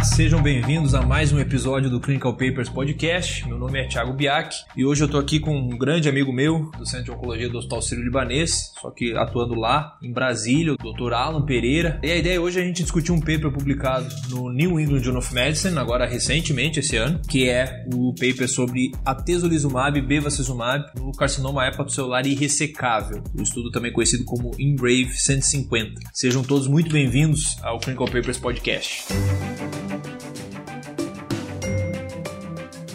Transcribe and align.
Olá, 0.00 0.04
sejam 0.04 0.42
bem-vindos 0.42 0.94
a 0.94 1.02
mais 1.02 1.30
um 1.30 1.38
episódio 1.38 1.90
do 1.90 2.00
Clinical 2.00 2.32
Papers 2.32 2.70
Podcast. 2.70 3.46
Meu 3.46 3.58
nome 3.58 3.78
é 3.78 3.86
Thiago 3.86 4.14
Biak 4.14 4.56
e 4.74 4.82
hoje 4.82 5.04
eu 5.04 5.08
tô 5.08 5.18
aqui 5.18 5.38
com 5.38 5.54
um 5.54 5.76
grande 5.76 6.08
amigo 6.08 6.32
meu 6.32 6.70
do 6.78 6.86
Centro 6.86 7.04
de 7.04 7.10
Oncologia 7.10 7.50
do 7.50 7.58
Hospital 7.58 7.82
Sírio-Libanês, 7.82 8.72
só 8.80 8.90
que 8.90 9.14
atuando 9.14 9.54
lá 9.54 9.98
em 10.02 10.10
Brasília, 10.10 10.72
o 10.72 10.76
Dr. 10.76 11.12
Alan 11.12 11.44
Pereira. 11.44 12.00
E 12.02 12.10
a 12.10 12.16
ideia 12.16 12.40
hoje 12.40 12.58
é 12.58 12.62
a 12.62 12.64
gente 12.64 12.82
discutir 12.82 13.12
um 13.12 13.20
paper 13.20 13.52
publicado 13.52 14.08
no 14.30 14.50
New 14.50 14.80
England 14.80 15.00
Journal 15.00 15.20
of 15.20 15.34
Medicine, 15.34 15.76
agora 15.78 16.06
recentemente 16.06 16.80
esse 16.80 16.96
ano, 16.96 17.20
que 17.28 17.50
é 17.50 17.84
o 17.92 18.14
paper 18.14 18.48
sobre 18.48 18.92
atezolizumab 19.04 19.98
e 19.98 20.02
bevacizumab 20.02 20.82
no 20.98 21.12
carcinoma 21.12 21.66
hepatocelular 21.66 22.26
irressecável, 22.26 23.22
o 23.38 23.42
estudo 23.42 23.70
também 23.70 23.92
conhecido 23.92 24.24
como 24.24 24.52
IMBRAVE 24.58 25.12
150. 25.12 26.00
Sejam 26.14 26.42
todos 26.42 26.66
muito 26.66 26.90
bem-vindos 26.90 27.58
ao 27.62 27.78
Clinical 27.78 28.06
Papers 28.06 28.38
Podcast. 28.38 29.04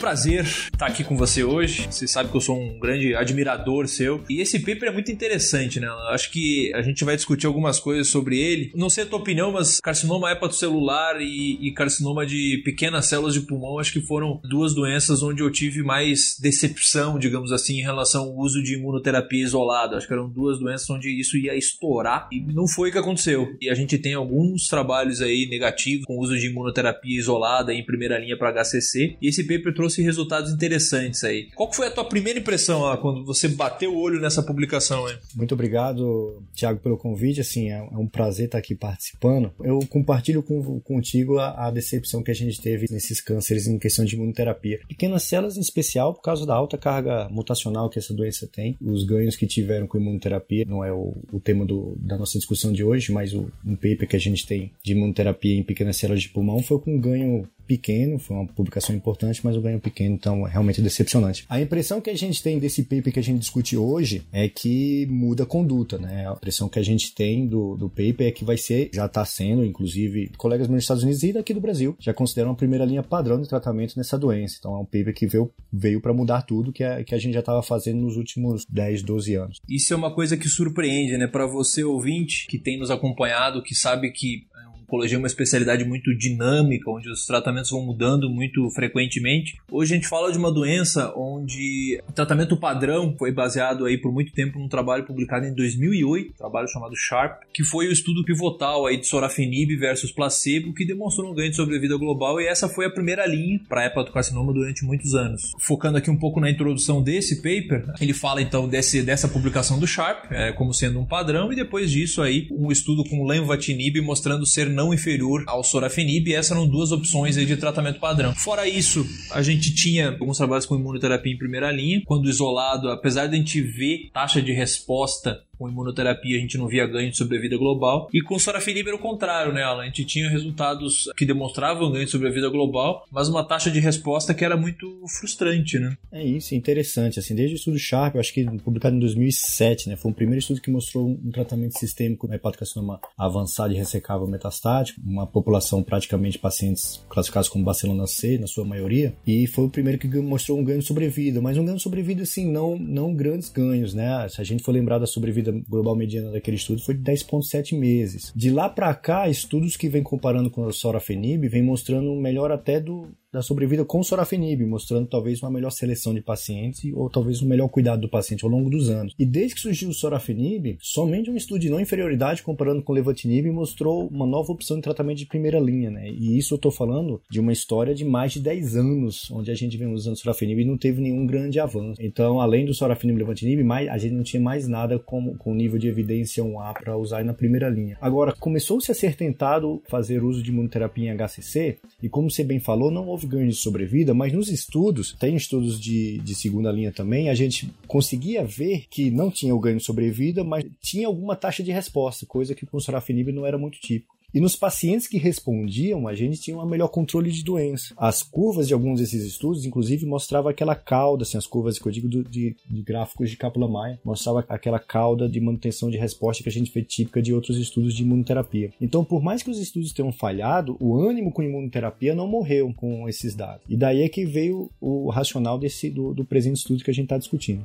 Prazer 0.00 0.44
estar 0.44 0.86
aqui 0.86 1.04
com 1.04 1.14
você 1.14 1.44
hoje. 1.44 1.86
Você 1.90 2.08
sabe 2.08 2.30
que 2.30 2.36
eu 2.36 2.40
sou 2.40 2.58
um 2.58 2.78
grande 2.80 3.14
admirador 3.14 3.86
seu. 3.86 4.24
E 4.30 4.40
esse 4.40 4.58
paper 4.58 4.88
é 4.88 4.92
muito 4.92 5.12
interessante, 5.12 5.78
né? 5.78 5.88
Acho 6.08 6.32
que 6.32 6.72
a 6.74 6.80
gente 6.80 7.04
vai 7.04 7.14
discutir 7.14 7.46
algumas 7.46 7.78
coisas 7.78 8.08
sobre 8.08 8.40
ele. 8.40 8.72
Não 8.74 8.88
sei 8.88 9.04
a 9.04 9.06
tua 9.06 9.18
opinião, 9.18 9.52
mas 9.52 9.78
carcinoma 9.78 10.32
hepatocelular 10.32 11.20
e, 11.20 11.68
e 11.68 11.72
carcinoma 11.74 12.24
de 12.24 12.62
pequenas 12.64 13.06
células 13.06 13.34
de 13.34 13.42
pulmão, 13.42 13.78
acho 13.78 13.92
que 13.92 14.00
foram 14.00 14.40
duas 14.42 14.74
doenças 14.74 15.22
onde 15.22 15.42
eu 15.42 15.50
tive 15.50 15.82
mais 15.82 16.36
decepção, 16.40 17.18
digamos 17.18 17.52
assim, 17.52 17.78
em 17.78 17.82
relação 17.82 18.22
ao 18.22 18.38
uso 18.38 18.62
de 18.62 18.76
imunoterapia 18.76 19.42
isolada. 19.42 19.98
Acho 19.98 20.06
que 20.06 20.14
eram 20.14 20.30
duas 20.30 20.58
doenças 20.58 20.88
onde 20.88 21.10
isso 21.10 21.36
ia 21.36 21.54
estourar 21.54 22.26
e 22.32 22.40
não 22.40 22.66
foi 22.66 22.88
o 22.88 22.92
que 22.92 22.98
aconteceu. 22.98 23.54
E 23.60 23.68
a 23.68 23.74
gente 23.74 23.98
tem 23.98 24.14
alguns 24.14 24.66
trabalhos 24.66 25.20
aí 25.20 25.46
negativos 25.46 26.06
com 26.06 26.16
o 26.16 26.20
uso 26.20 26.38
de 26.38 26.46
imunoterapia 26.46 27.18
isolada 27.18 27.74
em 27.74 27.84
primeira 27.84 28.18
linha 28.18 28.38
para 28.38 28.50
HCC. 28.50 29.18
E 29.20 29.28
esse 29.28 29.44
paper 29.44 29.74
trouxe 29.74 29.89
resultados 29.98 30.52
interessantes 30.52 31.24
aí. 31.24 31.48
Qual 31.54 31.72
foi 31.72 31.86
a 31.86 31.90
tua 31.90 32.04
primeira 32.04 32.38
impressão 32.38 32.82
lá, 32.82 32.96
quando 32.96 33.24
você 33.24 33.48
bateu 33.48 33.94
o 33.94 34.00
olho 34.00 34.20
nessa 34.20 34.42
publicação 34.42 35.06
aí? 35.06 35.16
Muito 35.34 35.54
obrigado, 35.54 36.42
Thiago, 36.54 36.80
pelo 36.80 36.96
convite. 36.96 37.40
Assim, 37.40 37.70
é, 37.70 37.78
é 37.78 37.96
um 37.96 38.06
prazer 38.06 38.46
estar 38.46 38.58
aqui 38.58 38.74
participando. 38.74 39.52
Eu 39.62 39.80
compartilho 39.88 40.42
com, 40.42 40.80
contigo 40.80 41.38
a, 41.38 41.68
a, 41.68 41.70
decepção 41.70 42.22
que 42.22 42.30
a 42.30 42.34
gente 42.34 42.60
teve 42.60 42.86
nesses 42.90 43.20
cânceres 43.20 43.66
em 43.66 43.78
questão 43.78 44.04
de 44.04 44.14
imunoterapia. 44.14 44.80
Pequenas 44.88 45.24
células, 45.24 45.56
em 45.56 45.60
especial, 45.60 46.14
por 46.14 46.22
causa 46.22 46.46
da 46.46 46.54
alta 46.54 46.76
carga 46.76 47.28
mutacional 47.30 47.88
que 47.88 47.98
essa 47.98 48.14
doença 48.14 48.46
tem. 48.46 48.76
Os 48.80 49.04
ganhos 49.04 49.36
que 49.36 49.46
tiveram 49.46 49.86
com 49.86 49.98
imunoterapia 49.98 50.64
não 50.66 50.84
é 50.84 50.92
o, 50.92 51.16
o 51.32 51.40
tema 51.40 51.64
do, 51.64 51.96
da 51.98 52.16
nossa 52.16 52.38
discussão 52.38 52.72
de 52.72 52.84
hoje, 52.84 53.12
mas 53.12 53.32
o, 53.32 53.50
um 53.64 53.74
paper 53.74 54.08
que 54.08 54.16
a 54.16 54.20
gente 54.20 54.46
tem 54.46 54.72
de 54.82 54.92
imunoterapia 54.92 55.56
em 55.56 55.62
pequenas 55.62 55.96
células 55.96 56.22
de 56.22 56.28
pulmão 56.28 56.62
foi 56.62 56.78
com 56.78 56.98
ganho 56.98 57.48
pequeno, 57.70 58.18
foi 58.18 58.36
uma 58.36 58.46
publicação 58.48 58.92
importante, 58.92 59.40
mas 59.44 59.56
o 59.56 59.60
ganho 59.60 59.78
pequeno, 59.78 60.16
então 60.16 60.44
é 60.44 60.50
realmente 60.50 60.82
decepcionante. 60.82 61.44
A 61.48 61.60
impressão 61.60 62.00
que 62.00 62.10
a 62.10 62.16
gente 62.16 62.42
tem 62.42 62.58
desse 62.58 62.82
paper 62.82 63.12
que 63.12 63.20
a 63.20 63.22
gente 63.22 63.38
discute 63.38 63.76
hoje 63.76 64.24
é 64.32 64.48
que 64.48 65.06
muda 65.08 65.44
a 65.44 65.46
conduta, 65.46 65.96
né? 65.96 66.28
A 66.28 66.32
impressão 66.32 66.68
que 66.68 66.80
a 66.80 66.82
gente 66.82 67.14
tem 67.14 67.46
do, 67.46 67.76
do 67.76 67.88
paper 67.88 68.26
é 68.26 68.32
que 68.32 68.44
vai 68.44 68.56
ser, 68.56 68.90
já 68.92 69.06
está 69.06 69.24
sendo, 69.24 69.64
inclusive, 69.64 70.32
colegas 70.36 70.66
meus 70.66 70.78
dos 70.78 70.84
Estados 70.84 71.04
Unidos 71.04 71.22
e 71.22 71.32
daqui 71.32 71.54
do 71.54 71.60
Brasil 71.60 71.94
já 72.00 72.12
consideram 72.12 72.50
a 72.50 72.56
primeira 72.56 72.84
linha 72.84 73.04
padrão 73.04 73.40
de 73.40 73.48
tratamento 73.48 73.96
nessa 73.96 74.18
doença. 74.18 74.56
Então 74.58 74.74
é 74.74 74.78
um 74.78 74.84
paper 74.84 75.14
que 75.14 75.28
veio, 75.28 75.48
veio 75.72 76.00
para 76.00 76.12
mudar 76.12 76.42
tudo 76.42 76.72
que 76.72 76.82
a, 76.82 77.04
que 77.04 77.14
a 77.14 77.18
gente 77.18 77.34
já 77.34 77.40
estava 77.40 77.62
fazendo 77.62 78.00
nos 78.00 78.16
últimos 78.16 78.66
10, 78.68 79.04
12 79.04 79.34
anos. 79.36 79.60
Isso 79.68 79.94
é 79.94 79.96
uma 79.96 80.12
coisa 80.12 80.36
que 80.36 80.48
surpreende, 80.48 81.16
né? 81.16 81.28
Para 81.28 81.46
você 81.46 81.84
ouvinte 81.84 82.48
que 82.48 82.58
tem 82.58 82.80
nos 82.80 82.90
acompanhado, 82.90 83.62
que 83.62 83.76
sabe 83.76 84.10
que 84.10 84.48
oncologia 84.90 85.16
é 85.16 85.18
uma 85.18 85.28
especialidade 85.28 85.84
muito 85.84 86.12
dinâmica, 86.16 86.90
onde 86.90 87.08
os 87.08 87.24
tratamentos 87.24 87.70
vão 87.70 87.86
mudando 87.86 88.28
muito 88.28 88.68
frequentemente. 88.70 89.56
Hoje 89.70 89.92
a 89.92 89.96
gente 89.96 90.08
fala 90.08 90.32
de 90.32 90.38
uma 90.38 90.52
doença 90.52 91.12
onde 91.16 92.02
o 92.08 92.12
tratamento 92.12 92.56
padrão 92.56 93.14
foi 93.16 93.30
baseado 93.30 93.84
aí 93.86 93.96
por 93.96 94.12
muito 94.12 94.32
tempo 94.32 94.58
num 94.58 94.68
trabalho 94.68 95.06
publicado 95.06 95.46
em 95.46 95.54
2008, 95.54 96.30
um 96.30 96.32
trabalho 96.32 96.66
chamado 96.66 96.96
SHARP, 96.96 97.42
que 97.54 97.62
foi 97.62 97.86
o 97.86 97.92
estudo 97.92 98.24
pivotal 98.24 98.86
aí 98.86 98.98
de 98.98 99.06
sorafenib 99.06 99.76
versus 99.76 100.10
placebo, 100.10 100.74
que 100.74 100.84
demonstrou 100.84 101.30
um 101.30 101.34
ganho 101.34 101.50
de 101.50 101.56
sobrevida 101.56 101.96
global 101.96 102.40
e 102.40 102.46
essa 102.46 102.68
foi 102.68 102.86
a 102.86 102.90
primeira 102.90 103.24
linha 103.26 103.60
para 103.68 103.86
hepatocarcinoma 103.86 104.52
durante 104.52 104.84
muitos 104.84 105.14
anos. 105.14 105.52
Focando 105.60 105.98
aqui 105.98 106.10
um 106.10 106.18
pouco 106.18 106.40
na 106.40 106.50
introdução 106.50 107.00
desse 107.00 107.36
paper, 107.36 107.92
ele 108.00 108.12
fala 108.12 108.42
então 108.42 108.68
desse, 108.68 109.02
dessa 109.02 109.28
publicação 109.28 109.78
do 109.78 109.86
SHARP 109.86 110.32
é, 110.32 110.52
como 110.52 110.74
sendo 110.74 110.98
um 110.98 111.06
padrão 111.06 111.52
e 111.52 111.56
depois 111.56 111.92
disso 111.92 112.22
aí 112.22 112.48
um 112.50 112.72
estudo 112.72 113.04
com 113.04 113.24
lenvatinib 113.24 114.00
mostrando 114.00 114.44
ser 114.44 114.68
não 114.80 114.94
inferior 114.94 115.44
ao 115.46 115.62
sorafenib, 115.62 116.28
e 116.28 116.34
essas 116.34 116.52
eram 116.52 116.66
duas 116.66 116.90
opções 116.90 117.36
de 117.36 117.56
tratamento 117.56 118.00
padrão. 118.00 118.34
Fora 118.34 118.66
isso, 118.66 119.06
a 119.30 119.42
gente 119.42 119.74
tinha 119.74 120.10
alguns 120.10 120.38
trabalhos 120.38 120.64
com 120.64 120.74
imunoterapia 120.74 121.32
em 121.32 121.38
primeira 121.38 121.70
linha, 121.70 122.00
quando 122.06 122.28
isolado, 122.28 122.88
apesar 122.88 123.26
de 123.26 123.36
a 123.36 123.38
gente 123.38 123.60
ver 123.60 124.10
taxa 124.12 124.40
de 124.40 124.52
resposta 124.52 125.42
com 125.60 125.68
imunoterapia 125.68 126.38
a 126.38 126.40
gente 126.40 126.56
não 126.56 126.66
via 126.66 126.86
ganho 126.86 127.10
de 127.10 127.16
sobrevida 127.18 127.58
global. 127.58 128.08
E 128.14 128.22
com 128.22 128.38
sorafenib 128.38 128.88
era 128.88 128.96
o 128.96 128.98
contrário, 128.98 129.52
né, 129.52 129.62
Alan? 129.62 129.82
A 129.82 129.86
gente 129.86 130.06
tinha 130.06 130.30
resultados 130.30 131.10
que 131.18 131.26
demonstravam 131.26 131.92
ganho 131.92 132.06
de 132.06 132.10
sobrevida 132.10 132.48
global, 132.48 133.06
mas 133.12 133.28
uma 133.28 133.44
taxa 133.44 133.70
de 133.70 133.78
resposta 133.78 134.32
que 134.32 134.42
era 134.42 134.56
muito 134.56 135.04
frustrante, 135.18 135.78
né? 135.78 135.98
É 136.10 136.24
isso, 136.24 136.54
interessante. 136.54 137.18
Assim, 137.18 137.34
desde 137.34 137.56
o 137.56 137.58
estudo 137.58 137.78
Sharp, 137.78 138.16
acho 138.16 138.32
que 138.32 138.46
publicado 138.60 138.96
em 138.96 139.00
2007, 139.00 139.90
né, 139.90 139.96
foi 139.96 140.10
o 140.10 140.14
primeiro 140.14 140.38
estudo 140.38 140.62
que 140.62 140.70
mostrou 140.70 141.10
um 141.10 141.30
tratamento 141.30 141.78
sistêmico 141.78 142.26
na 142.26 142.36
hepatocarcinoma 142.36 142.98
avançado 143.18 143.74
e 143.74 143.76
ressecável 143.76 144.26
metastático, 144.26 144.98
uma 145.04 145.26
população 145.26 145.82
praticamente 145.82 146.38
pacientes 146.38 147.04
classificados 147.10 147.50
como 147.50 147.64
bacilona 147.64 148.06
C, 148.06 148.38
na 148.38 148.46
sua 148.46 148.64
maioria, 148.64 149.14
e 149.26 149.46
foi 149.46 149.66
o 149.66 149.70
primeiro 149.70 149.98
que 149.98 150.08
mostrou 150.20 150.58
um 150.58 150.64
ganho 150.64 150.78
de 150.78 150.86
sobrevida, 150.86 151.42
mas 151.42 151.58
um 151.58 151.64
ganho 151.64 151.76
de 151.76 151.82
sobrevida, 151.82 152.22
assim, 152.22 152.50
não, 152.50 152.78
não 152.78 153.14
grandes 153.14 153.50
ganhos, 153.50 153.92
né? 153.92 154.26
Se 154.30 154.40
a 154.40 154.44
gente 154.44 154.62
for 154.62 154.72
lembrar 154.72 154.98
da 154.98 155.06
sobrevida 155.06 155.49
global 155.68 155.96
mediana 155.96 156.30
daquele 156.30 156.56
estudo 156.56 156.80
foi 156.80 156.94
de 156.94 157.02
10,7 157.02 157.78
meses. 157.78 158.32
De 158.34 158.50
lá 158.50 158.68
para 158.68 158.94
cá, 158.94 159.28
estudos 159.28 159.76
que 159.76 159.88
vêm 159.88 160.02
comparando 160.02 160.50
com 160.50 160.62
o 160.62 160.72
sorafenib 160.72 161.48
vêm 161.48 161.62
mostrando 161.62 162.14
melhor 162.14 162.50
até 162.50 162.80
do, 162.80 163.08
da 163.32 163.42
sobrevida 163.42 163.84
com 163.84 164.02
sorafenib, 164.02 164.64
mostrando 164.66 165.08
talvez 165.08 165.40
uma 165.42 165.50
melhor 165.50 165.70
seleção 165.70 166.12
de 166.12 166.20
pacientes 166.20 166.90
ou 166.94 167.08
talvez 167.08 167.42
um 167.42 167.48
melhor 167.48 167.68
cuidado 167.68 168.02
do 168.02 168.08
paciente 168.08 168.44
ao 168.44 168.50
longo 168.50 168.68
dos 168.68 168.90
anos. 168.90 169.14
E 169.18 169.24
desde 169.24 169.54
que 169.54 169.60
surgiu 169.60 169.90
o 169.90 169.94
sorafenib, 169.94 170.76
somente 170.80 171.30
um 171.30 171.36
estudo 171.36 171.60
de 171.60 171.70
não 171.70 171.80
inferioridade 171.80 172.42
comparando 172.42 172.82
com 172.82 172.92
levatinib 172.92 173.50
mostrou 173.50 174.08
uma 174.08 174.26
nova 174.26 174.52
opção 174.52 174.76
de 174.76 174.82
tratamento 174.82 175.18
de 175.18 175.26
primeira 175.26 175.60
linha, 175.60 175.90
né? 175.90 176.10
E 176.10 176.36
isso 176.36 176.54
eu 176.54 176.56
estou 176.56 176.72
falando 176.72 177.20
de 177.30 177.40
uma 177.40 177.52
história 177.52 177.94
de 177.94 178.04
mais 178.04 178.32
de 178.32 178.40
10 178.40 178.76
anos, 178.76 179.30
onde 179.30 179.50
a 179.50 179.54
gente 179.54 179.76
vem 179.76 179.92
usando 179.92 180.16
sorafenib 180.16 180.60
e 180.60 180.64
não 180.64 180.76
teve 180.76 181.00
nenhum 181.00 181.26
grande 181.26 181.60
avanço. 181.60 182.00
Então, 182.00 182.40
além 182.40 182.64
do 182.64 182.74
sorafenib 182.74 183.16
e 183.16 183.20
levatinib, 183.20 183.62
mais, 183.62 183.88
a 183.88 183.98
gente 183.98 184.14
não 184.14 184.22
tinha 184.22 184.42
mais 184.42 184.66
nada 184.66 184.98
com, 184.98 185.36
com 185.36 185.54
nível 185.54 185.78
de 185.78 185.88
evidência 185.88 186.42
1A 186.42 186.74
para 186.74 186.96
usar 186.96 187.24
na 187.24 187.34
primeira 187.34 187.68
linha. 187.68 187.96
Agora, 188.00 188.34
começou-se 188.38 188.90
a 188.90 188.94
ser 188.94 189.14
tentado 189.14 189.82
fazer 189.88 190.22
uso 190.22 190.42
de 190.42 190.50
imunoterapia 190.50 191.12
em 191.12 191.16
HCC, 191.16 191.78
e 192.02 192.08
como 192.08 192.30
você 192.30 192.42
bem 192.42 192.58
falou, 192.58 192.90
não 192.90 193.06
houve 193.06 193.19
houve 193.20 193.26
ganho 193.26 193.48
de 193.48 193.54
sobrevida, 193.54 194.14
mas 194.14 194.32
nos 194.32 194.48
estudos, 194.48 195.12
tem 195.18 195.36
estudos 195.36 195.78
de, 195.78 196.18
de 196.18 196.34
segunda 196.34 196.72
linha 196.72 196.90
também, 196.90 197.28
a 197.28 197.34
gente 197.34 197.70
conseguia 197.86 198.44
ver 198.44 198.86
que 198.88 199.10
não 199.10 199.30
tinha 199.30 199.54
o 199.54 199.60
ganho 199.60 199.76
de 199.76 199.84
sobrevida, 199.84 200.42
mas 200.42 200.64
tinha 200.80 201.06
alguma 201.06 201.36
taxa 201.36 201.62
de 201.62 201.70
resposta, 201.70 202.24
coisa 202.24 202.54
que 202.54 202.64
com 202.64 202.78
o 202.78 202.80
sorafenib 202.80 203.30
não 203.32 203.44
era 203.44 203.58
muito 203.58 203.78
típico. 203.78 204.19
E 204.32 204.40
nos 204.40 204.54
pacientes 204.54 205.06
que 205.06 205.18
respondiam, 205.18 206.06
a 206.06 206.14
gente 206.14 206.40
tinha 206.40 206.56
um 206.56 206.66
melhor 206.66 206.88
controle 206.88 207.30
de 207.30 207.42
doença. 207.42 207.94
As 207.96 208.22
curvas 208.22 208.68
de 208.68 208.74
alguns 208.74 209.00
desses 209.00 209.24
estudos, 209.24 209.64
inclusive, 209.64 210.06
mostrava 210.06 210.50
aquela 210.50 210.74
cauda, 210.74 211.22
assim, 211.22 211.36
as 211.36 211.46
curvas 211.46 211.78
que 211.78 211.86
eu 211.86 211.92
digo 211.92 212.08
do, 212.08 212.22
de, 212.22 212.56
de, 212.68 212.82
gráficos 212.82 213.30
de 213.30 213.36
Kaplan-Meier, 213.36 213.98
mostrava 214.04 214.44
aquela 214.48 214.78
cauda 214.78 215.28
de 215.28 215.40
manutenção 215.40 215.90
de 215.90 215.98
resposta 215.98 216.42
que 216.42 216.48
a 216.48 216.52
gente 216.52 216.72
vê 216.72 216.82
típica 216.82 217.20
de 217.20 217.34
outros 217.34 217.58
estudos 217.58 217.94
de 217.94 218.02
imunoterapia. 218.02 218.72
Então, 218.80 219.04
por 219.04 219.22
mais 219.22 219.42
que 219.42 219.50
os 219.50 219.58
estudos 219.58 219.92
tenham 219.92 220.12
falhado, 220.12 220.76
o 220.80 220.94
ânimo 220.94 221.32
com 221.32 221.42
imunoterapia 221.42 222.14
não 222.14 222.26
morreu 222.26 222.72
com 222.74 223.08
esses 223.08 223.34
dados. 223.34 223.62
E 223.68 223.76
daí 223.76 224.02
é 224.02 224.08
que 224.08 224.24
veio 224.24 224.70
o 224.80 225.10
racional 225.10 225.58
desse 225.58 225.90
do, 225.90 226.14
do 226.14 226.24
presente 226.24 226.58
estudo 226.58 226.84
que 226.84 226.90
a 226.90 226.94
gente 226.94 227.06
está 227.06 227.18
discutindo. 227.18 227.64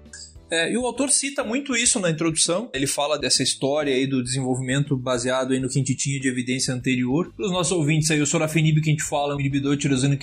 É, 0.49 0.71
e 0.71 0.77
o 0.77 0.85
autor 0.85 1.09
cita 1.09 1.43
muito 1.43 1.75
isso 1.75 1.99
na 1.99 2.09
introdução. 2.09 2.69
Ele 2.73 2.87
fala 2.87 3.17
dessa 3.17 3.43
história 3.43 3.93
aí 3.93 4.07
do 4.07 4.23
desenvolvimento 4.23 4.95
baseado 4.97 5.53
aí 5.53 5.59
no 5.59 5.67
que 5.67 5.77
a 5.77 5.81
gente 5.81 5.95
tinha 5.95 6.19
de 6.19 6.27
evidência 6.27 6.73
anterior. 6.73 7.31
Para 7.35 7.45
os 7.45 7.51
nossos 7.51 7.71
ouvintes 7.71 8.11
aí, 8.11 8.21
o 8.21 8.25
sorafenib 8.25 8.81
que 8.81 8.89
a 8.89 8.93
gente 8.93 9.03
fala 9.03 9.35
um 9.35 9.39
inibidor 9.39 9.75
de 9.75 9.81
tirosina 9.81 10.15